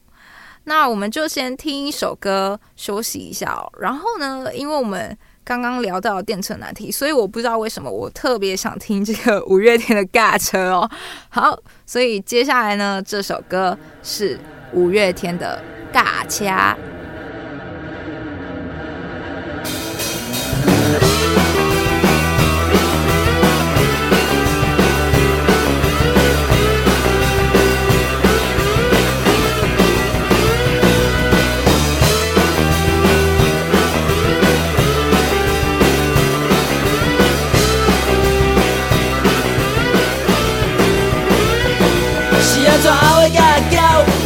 [0.65, 3.73] 那我们就先听一首歌休息一下哦。
[3.81, 10.87] 然后呢，因为我们刚刚聊到电车难题，所以我不知道为什么我特别想听这个五月天的《尬车》哦。
[11.31, 14.39] 好，所以接下来呢，这首歌是。
[14.73, 15.63] 五月天的
[15.97, 16.75] 《尬掐》。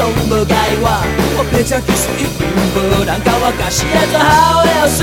[0.04, 0.88] 无解我，
[1.38, 2.44] 我变成其实已经
[2.76, 5.00] 无人教我，假使爱做好的老师，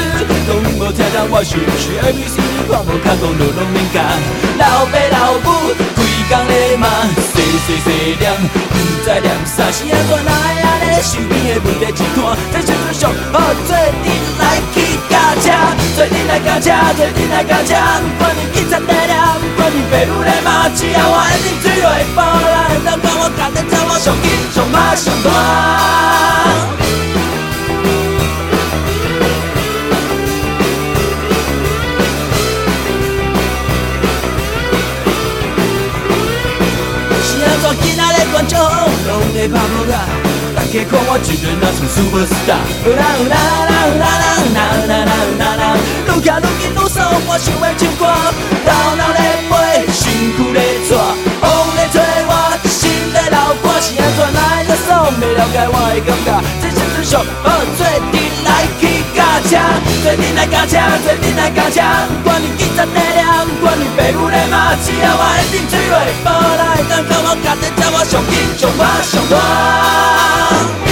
[0.47, 2.37] 拢无听到我是不是 A B C，
[2.69, 3.97] 我无卡讲就拢免教，
[4.61, 7.87] 老爸老母规工咧骂，细细细
[8.21, 8.29] 念，
[8.69, 13.89] 不知念啥是安怎哪会安尼，身边的问题一摊，这时阵上好做阵，
[16.03, 17.73] 做你来到这，做你来到这，
[18.17, 22.19] 不管你警察在哪，不管你爸母在骂，只要我一定坠落的包，
[22.83, 25.27] 咱会我家己走，我上紧上马上大。
[37.23, 38.57] 是安怎囡仔在泉州，
[39.07, 39.93] 拢在拍无干？
[40.74, 42.57] 大家看我一个人若像 super star。
[42.82, 48.09] 有啦有啦有啦有啦啦有啦有啦有啦，愈行愈紧愈爽，我想要唱歌，
[48.65, 50.97] 头脑咧飞，身躯咧拽，
[51.38, 51.45] 风
[51.78, 55.13] 咧吹我，心咧流汗，是安怎来的爽？
[55.21, 59.61] 未了解我的感觉，这是最上好做阵来去驾车，
[60.01, 61.86] 做阵来驾车，做阵来驾车，
[62.26, 62.49] 不管你
[63.95, 70.82] 爸母的骂只要我引擎催落无人可当甲我轧在这我上快最趴上大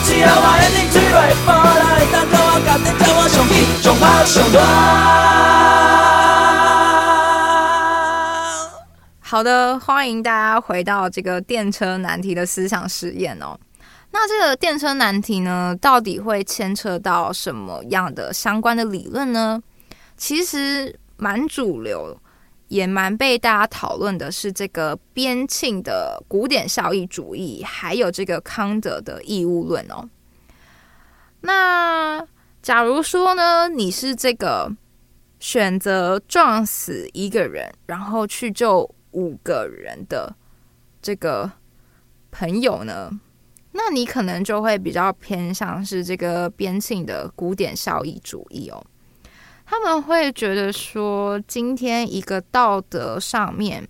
[0.00, 4.58] 只要我一定追落波来，当靠我家己走，我上紧上快上大。
[9.20, 13.58] 好的，欢迎大家回到这个电车难题的思想实验哦。
[14.10, 19.60] 那这个电车难题呢，到底会牵扯到什么样的相关的理论呢？
[20.16, 22.18] 其实蛮主流。
[22.68, 30.08] 也蛮被大家讨论的是这个边沁的古典效益主义，还有这个康德的义务论哦。
[31.40, 32.26] 那
[32.62, 34.70] 假如说呢，你是这个
[35.40, 40.34] 选择撞死一个人，然后去救五个人的
[41.00, 41.50] 这个
[42.30, 43.10] 朋友呢，
[43.72, 48.84] 那你可能就会比较偏向是这个边沁的古典效益主义哦。
[49.70, 53.86] 他们会觉得说，今天一个道德上面，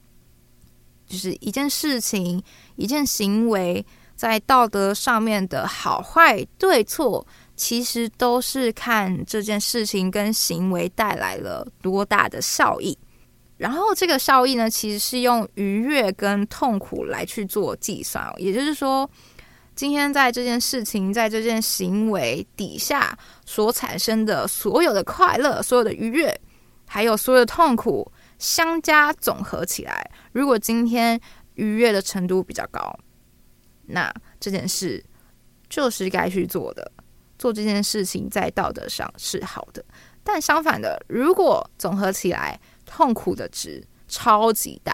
[1.06, 2.42] 就是一件事情、
[2.74, 7.24] 一件行为，在道德上面的好坏对错，
[7.54, 12.98] 其实都是看这件事情跟行为带来了多大的效益。
[13.58, 19.08] 然后这个效益呢，其实是用愉悦跟痛苦来去做计算，也就是说。
[19.78, 23.16] 今天在这件事情，在这件行为底下
[23.46, 26.36] 所产生的所有的快乐、所有的愉悦，
[26.84, 28.10] 还有所有的痛苦，
[28.40, 31.20] 相加总和起来，如果今天
[31.54, 32.92] 愉悦的程度比较高，
[33.86, 35.00] 那这件事
[35.68, 36.90] 就是该去做的。
[37.38, 39.84] 做这件事情在道德上是好的，
[40.24, 44.92] 但相反的，如果总和起来痛苦的值超级大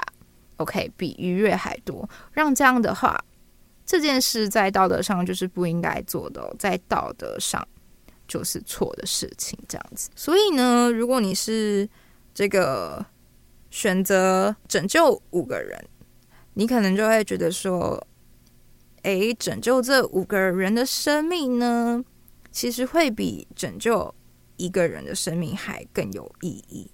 [0.59, 3.19] ，OK，比愉悦还多，让这样的话。
[3.87, 7.67] 这件事在道德上就是不应该做的，在道德上
[8.27, 10.09] 就是错的事情，这样子。
[10.17, 11.89] 所以呢，如果你是
[12.33, 13.05] 这个
[13.71, 15.85] 选择拯救五个人，
[16.55, 18.07] 你可能就会觉得说，
[19.03, 22.03] 诶，拯救这五个人的生命呢，
[22.51, 24.15] 其实会比拯救
[24.57, 26.91] 一个人的生命还更有意义。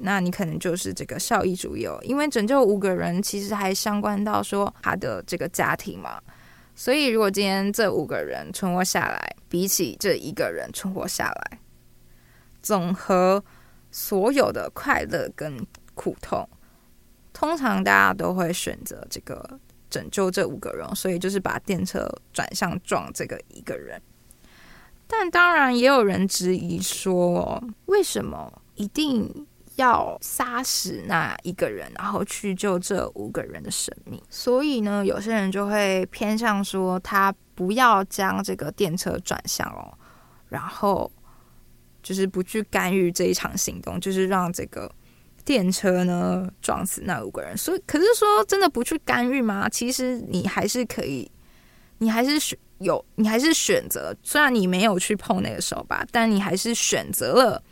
[0.00, 6.20] 那你可能就是这个效益主义哦，因为拯救五个人其实还相关到说他的这个家庭嘛，
[6.76, 11.58] 所以如果今天这五个人存活下来，比起这一个人存活下来，
[12.62, 13.42] 总和
[13.90, 16.48] 所有的快乐跟苦痛，
[17.32, 19.58] 通常大家都会选择这个
[19.90, 24.00] 拯救这五个人，所以就是把电车转向撞这个一个人。
[25.08, 29.46] 但当然也有人质疑说，为什么一定？
[29.78, 34.20] 要杀死那一个人，然后去救这五个人的生命。
[34.28, 39.96] 所以呢，有些人就会偏向说，他不要将这个电车转向哦，
[40.48, 41.10] 然后
[42.02, 44.90] 就是不去干预这一场行动，就是让这个
[45.44, 47.56] 电车呢撞死那五个人。
[47.56, 49.68] 所以，可是说真的不去干预吗？
[49.68, 51.30] 其实你还是可以，
[51.98, 57.62] 你还是选有，你还是选择，虽然你没有去碰那个手把，但你还是选择了。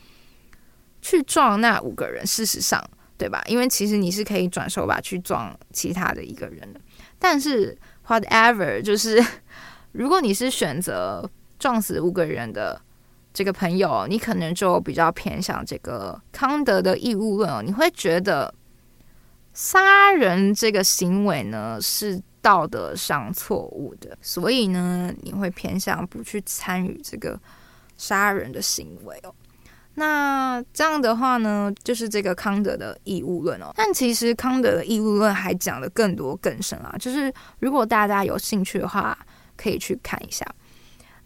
[1.07, 2.83] 去撞那五个人，事实上，
[3.17, 3.41] 对吧？
[3.47, 6.81] 因为其实你是可以转手把去撞其他的一个人的。
[7.17, 7.79] 但是
[8.09, 9.25] whatever，就是
[9.93, 11.25] 如果你是选择
[11.61, 12.83] 撞死五个人的
[13.33, 17.63] 这个朋友，你可能就比较偏向这个康德的义务论哦。
[17.65, 18.53] 你会觉得
[19.55, 27.39] 杀人这个行为呢是道德上错误的，所以呢你会偏向不去参与这个
[27.97, 29.33] 杀人的行为哦。
[29.99, 33.73] 那这样的话呢，就是这个康德的义务论哦。
[33.75, 36.95] 但其实康德的义务论还讲得更多更深啊。
[36.99, 39.17] 就是如果大家有兴趣的话，
[39.57, 40.47] 可以去看一下。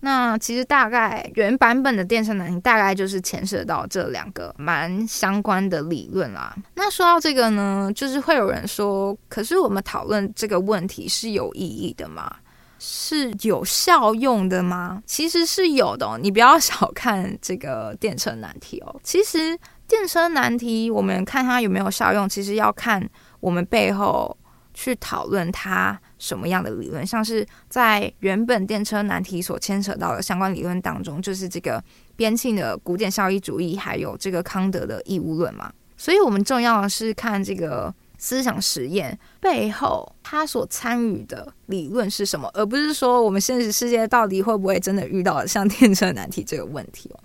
[0.03, 6.57] 那其实大概原版本的电车难题大概就是牵涉到这两个蛮相关的理论啦。
[6.75, 12.35] 那说到这个呢，就是会有人说，可是我们讨论这个问题是有意义的吗？
[12.83, 15.03] 是有效用的吗？
[15.05, 18.99] 其实是有的， 你不要小看这个电车难题哦。
[19.05, 19.57] 其实
[19.87, 23.07] 电车难题，我们看它有没有效用，其实要看
[23.41, 24.35] 我们背后
[24.73, 27.07] 去讨论它什么样的理论。
[27.07, 31.85] 像是在原本电车难题所牵扯到的相关理论当中，就是这个
[32.17, 35.71] 边沁的古典效益主义，还有这个康德的义务论嘛。
[35.99, 37.95] 所以我们重要的是看这个。
[38.21, 42.49] 思想实验背后，他所参与的理论是什么？
[42.53, 47.19] 而不是说我们现实世界到底会不会真的遇到像电车难题这个问题哦？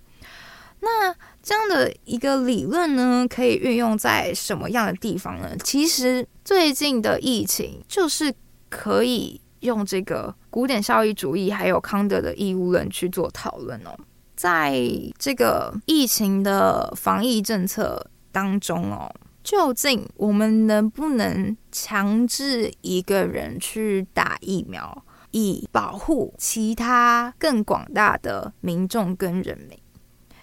[0.80, 5.56] 那这样的一个理论呢，可以运用在什么样的地方呢？
[5.64, 8.34] 其实最近的疫情就是
[8.70, 13.94] 可以用这个古典效益主义还有康德的义务论去做讨论哦。
[14.38, 14.80] 在
[15.20, 19.12] 这个疫情的防疫政策当中哦。
[19.46, 29.78] 究竟我们能不能强制一个人去打疫苗，以保护其他更广大的民众跟人民？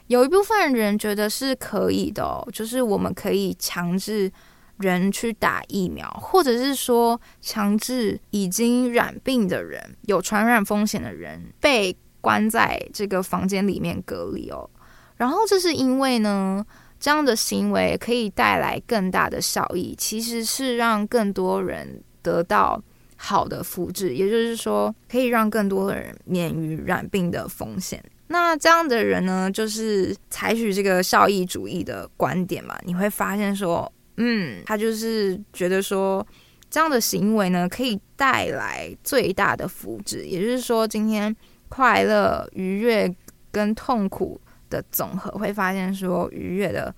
[0.06, 4.30] 有一部分人觉得是可以的，就是我们可以强制
[4.76, 14.70] 人去打疫苗，或者是说强制已经染病的人、有传染风险的人被关在这个房间里面隔离哦。
[15.16, 16.64] 然后这是因为呢，
[17.02, 22.80] 这样的行为可以带来更大的效益，其实是让更多人得到
[23.16, 28.00] 好的福祉，也就是说，可以让更多的人免于染病的风险。
[28.28, 36.24] 那这样的人呢，就是采取这个效益主义的观点嘛，你会发现说，嗯，他就是觉得说，
[36.70, 41.34] 这样的行为呢，可以带来最大的福祉，也就是说，今天
[41.68, 43.12] 快乐、愉悦
[43.50, 44.40] 跟痛苦。
[44.72, 46.94] 的总和会发现说，愉悦的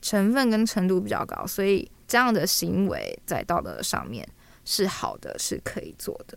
[0.00, 4.26] 成分跟程度比较高，所以这样的行为在道德上面
[4.64, 6.36] 是好的，是可以做的。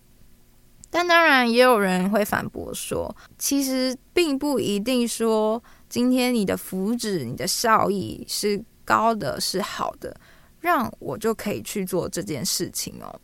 [0.92, 10.16] 但当然也有人会反驳说，其实并不一定说今天你的福祉、你的效益是高的、是好的，
[10.60, 13.20] 让我就可以去做这件事情哦。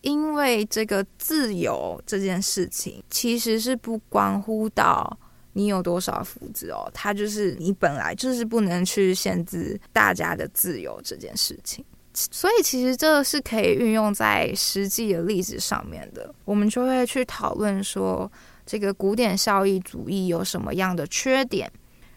[0.00, 5.18] 因为这个自由这件事情，其实是不关乎到。
[5.54, 6.90] 你有多少福祉哦？
[6.94, 11.84] 它就是你本来就是不能去限制大家的自由这件事情，
[12.14, 16.34] 所以其实这是可以运用在实际的例子上面的。
[16.46, 18.30] 我们就会去讨论说，
[18.64, 21.70] 这个古典效益主义有什么样的缺点，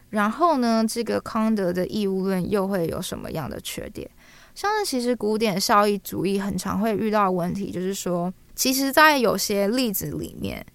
[0.10, 4.10] 然后呢，这个康德的义务论又会有什么样的缺点？
[4.54, 10.66] 像是其实古典效益主义很常会遇到问题，就是说，其实在有些例子里面，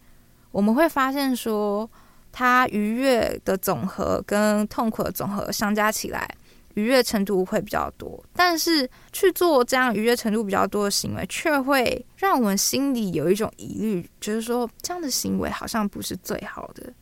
[0.50, 1.90] 我们会发现说。
[2.32, 6.28] 它愉悦的总和跟痛苦的总和相加起来，
[6.74, 8.22] 愉悦程度会比较多。
[8.34, 16.92] 但是去做这样愉悦程度比较多的行为，却会让我们心里有一种疑虑，就是说这样的行为好像不是最好的。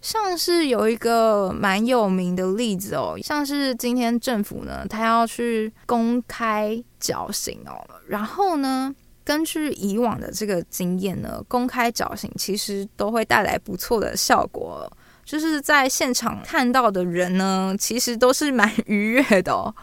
[0.00, 8.94] 像是有一个蛮有名的例子哦，像是今天政府呢，他要去公开绞刑哦，然后呢，
[9.28, 14.90] 根据以往的这个经验呢，公开绞刑其实都会带来不错的效果，
[15.22, 19.74] 就是在现场看到的人呢，其实都是蛮 愉悦的。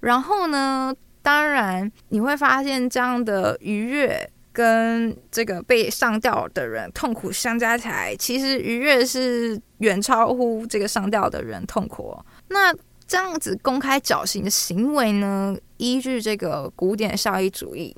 [0.00, 12.14] 然后呢，当然你会发现这样的愉悦跟这个被上吊的人痛苦相加起来，其实愉悦是远超乎这个上吊的人痛苦。
[12.48, 12.70] 那
[13.06, 17.96] 这样子公开绞刑的行为呢，依据这个古典效益主义。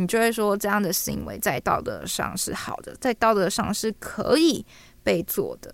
[0.00, 4.64] 你就会说，这样的行为在道德上是好的，在道德上是可以
[5.02, 5.72] 被做的，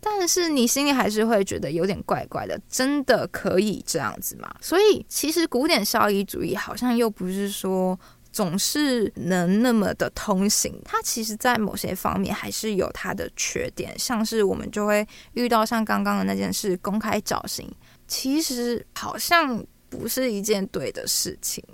[0.00, 4.54] 但是你心里还是会觉得有点怪怪的，真的可以这样子吗？
[4.60, 7.98] 所以其实古典效益主义好像又不是说
[8.30, 17.68] 总是能那么的通行，它其实在某些方面还是有它的缺点，像是我们就会遇到像刚刚的那件事，公开找刑。
[18.06, 21.64] 其实好像不是一件对的事情。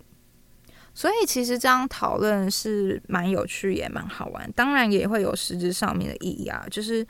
[0.94, 7.04] 所以其实这样讨论是蛮有趣也蛮好玩，当然也会有实质上面的意义啊，就是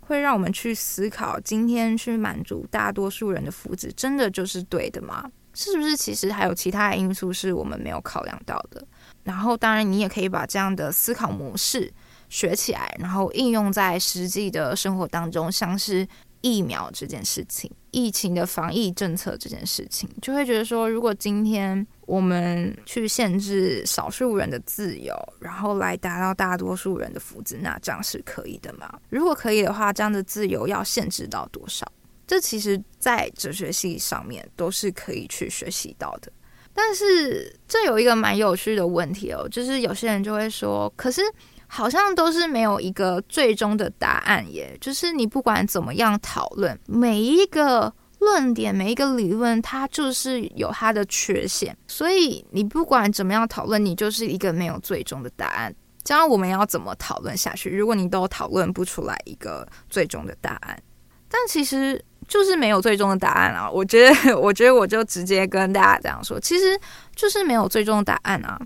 [0.00, 5.30] 会让我们去思考，今天去满足大多数人的福祉，真的就是对的吗？
[5.54, 8.86] 是不是其实还有其他的因素是我们没有考量到的？
[9.24, 11.90] 然后当然你也可以把这样的思考模式
[12.28, 16.06] 学起来，然后应用在实际的生活当中，像是。
[16.46, 28.88] 疫苗这件事情，疫情的防疫政策这件事情，就会觉得说，如果今天我们去限制少数人的自由，然后来达到大多数人的福祉，那这样是可以的吗？
[29.08, 31.90] 如果可以的话，这样的自由要限制到多少？
[32.28, 36.30] 这其实，在哲学系上面都是可以去学习到的。
[36.72, 41.22] 但是，这有一个蛮有趣的问题哦，就是有些人就会说，可是。
[41.66, 55.74] 好像都是没有一个最终的答案耶，就是你不管怎么样讨论，每一个论点、每一个理论，它就是有它的缺陷，所以你不管怎么样讨论，你就是一个没有最终的答案。
[56.02, 57.68] 这样我们要怎么讨论下去？
[57.68, 60.80] 如果你都讨论不出来一个最终的答案，
[61.28, 63.68] 但其实就是没有最终的答案啊！
[63.68, 66.78] 我觉得， 我觉得我就直接跟大家这样说，其实
[67.16, 68.56] 就是没有最终的答案啊。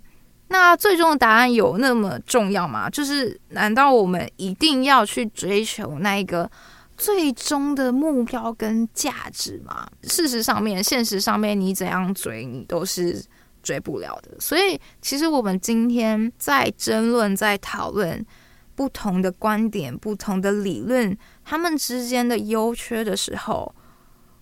[0.52, 2.90] 那最终的答案有那么重要吗？
[2.90, 6.50] 就是难道我们一定要去追求那一个
[6.96, 9.88] 最终的目标跟价值吗？
[10.02, 13.24] 事实上面，现实上面，你怎样追，你都是
[13.62, 14.40] 追不了的。
[14.40, 18.26] 所以，其实我们今天在争论、在讨论
[18.74, 23.72] 不同的观点、不同的理论，他们之间的优缺的时候，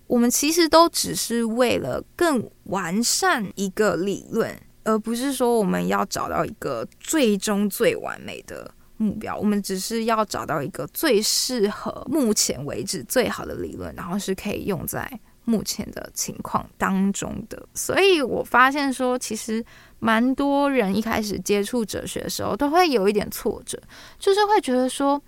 [0.07, 4.59] 我们其实都只是为了更完善一个理论。
[4.89, 15.07] 而不是说我们要找到一个最终最完美的目标，我们只是要找到一个最适合目前为止最好的理论，然后是可以用在
[15.45, 17.63] 目前的情况当中的。
[17.75, 19.63] 所以我发现说，其实
[19.99, 23.79] 蛮多人一开始接触哲学的时候，都会有一点挫折，
[24.17, 25.21] 就是会觉得说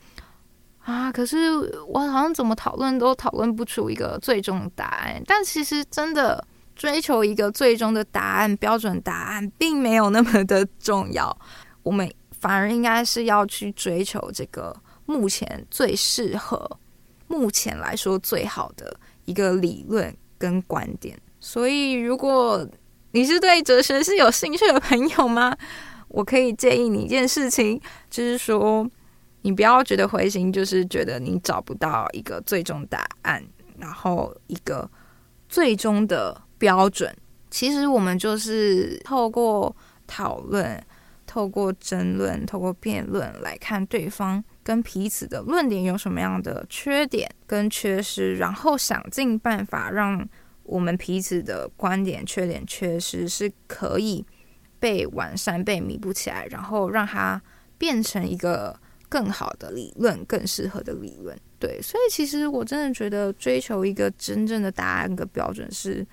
[0.80, 1.52] 啊，可是
[1.88, 5.22] 我好像怎么讨论都讨论不出一个最终答案。
[5.28, 6.44] 但其实真的。
[6.82, 11.38] 追求一个最终的答案、标准答案，并没有那么的重要。
[11.84, 14.76] 我们反而应该是要去追求这个
[15.06, 16.80] 目前最适合、
[17.28, 21.16] 目前来说最好的一个理论跟观点。
[21.40, 22.68] 所以，如果
[23.12, 25.56] 你是对哲学是有兴趣的朋友吗？
[26.08, 27.80] 我可以建议你一件事情，
[28.10, 28.90] 就是说，
[29.44, 33.46] 你不要觉得灰心，就是觉得你找不到一个最终答案，
[33.78, 34.90] 然后一个
[35.48, 36.42] 最终的。
[36.62, 37.12] 标准，
[37.50, 40.80] 其实我们就是透过讨论、
[41.26, 50.24] 透过争论、透过辩论来看对方跟彼此的论点有什么样的缺点跟缺失，然后想尽办法让
[50.62, 54.24] 我们彼此的观点、缺点、缺失是可以
[54.80, 57.42] 被完善、被弥补起来，然后让它
[57.80, 61.36] 变成一个更好的理论、更适合的理论。
[61.58, 66.06] 对，所以其实我真的觉得追求一个真正的答案跟标准是。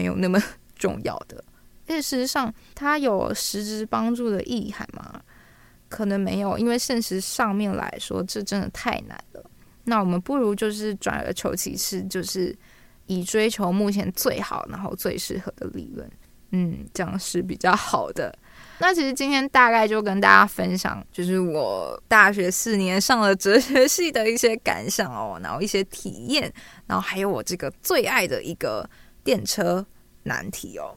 [0.00, 0.42] 没有那么
[0.78, 1.44] 重要的，
[1.86, 5.20] 因为事实上它有实质帮助的意涵吗？
[5.90, 9.44] 可能没有，因为现实上面来说，这真的太难了。
[9.84, 12.56] 那我们不如就是转而求其次，就是
[13.04, 16.10] 以追求目前最好，然后最适合的理论，
[16.52, 18.34] 嗯，这样是比较好的。
[18.78, 26.50] 那其实今天大概就跟大家分享，就是我大学四年上了哲学系的一些感想哦，然后一些体验，
[26.86, 28.88] 然后还有我这个最爱的一个。
[29.24, 29.84] 电车
[30.24, 30.96] 难题哦。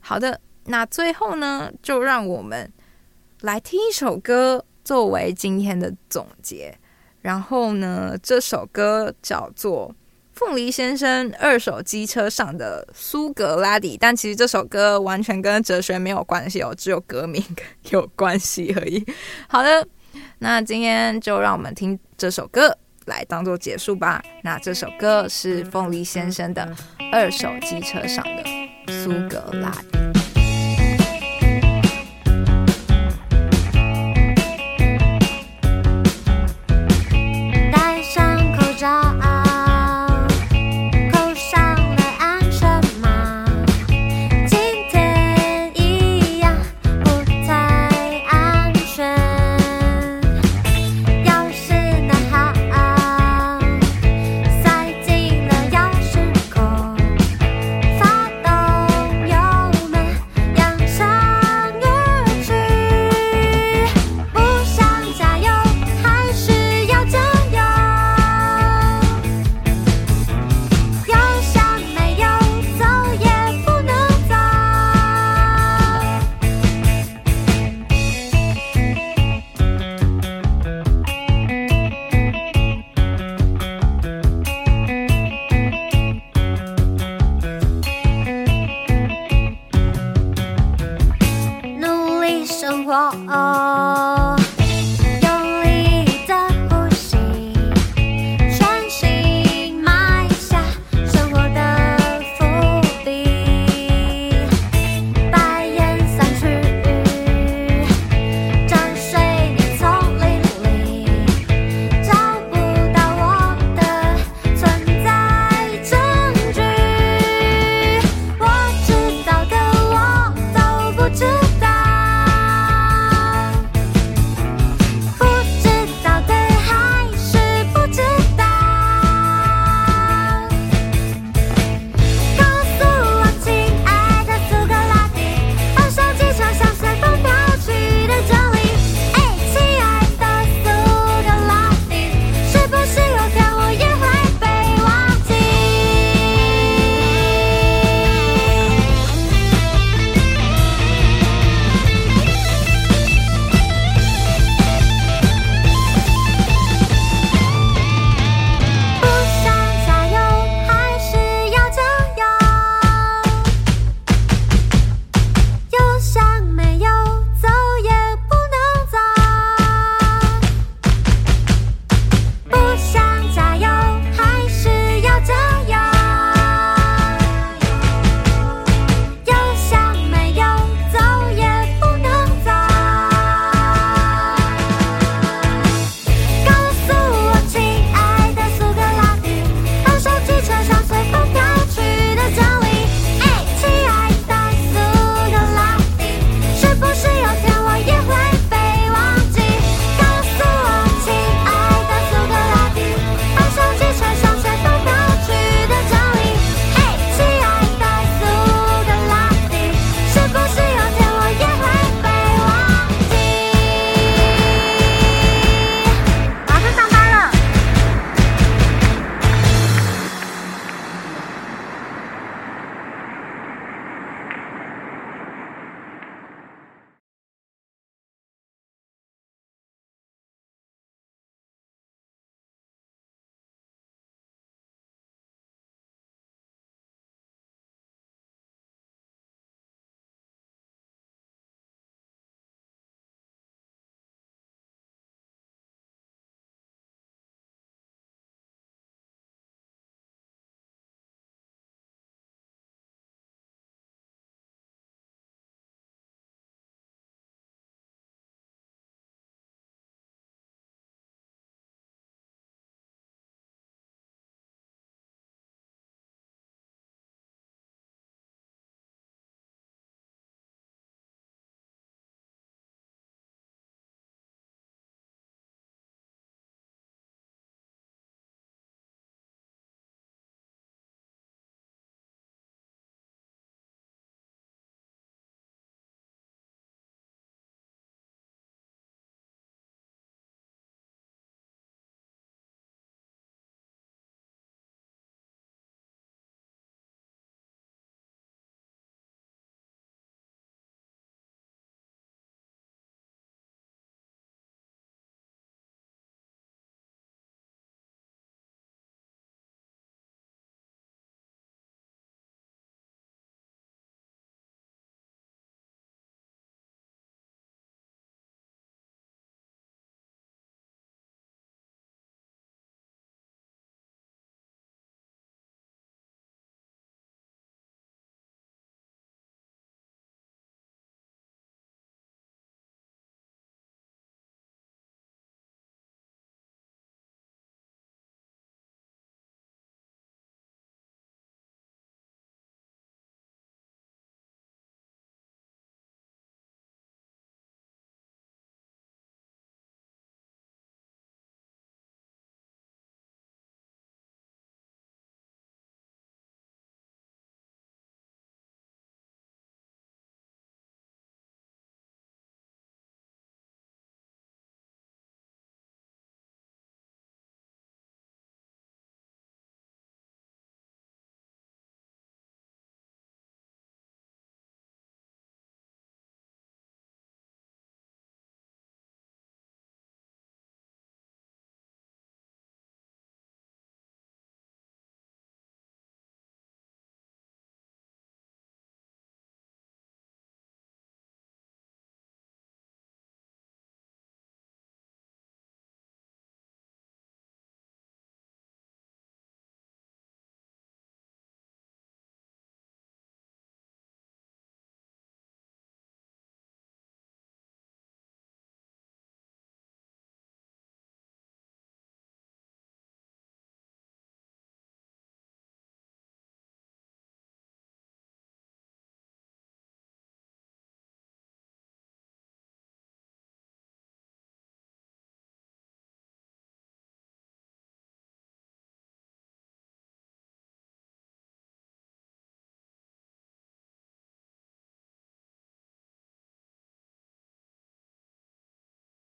[0.00, 2.70] 好的，那最后呢，就让我们
[3.40, 6.76] 来听一首歌作为今天的总结。
[7.20, 9.88] 然后呢，这首歌叫做
[10.32, 17.42] 《凤梨先生二手机车上的苏格拉底》，但其实这首歌完全跟哲学没有关系哦，只有歌名
[17.90, 19.02] 有关系而已。
[19.48, 19.88] 好的，
[20.40, 22.76] 那今天就让我们听这首歌。
[23.06, 24.24] 来当做结束吧。
[24.44, 26.62] 那这首歌是凤梨先生的
[27.12, 28.44] 《二手机车上的
[28.92, 29.98] 苏格拉底》。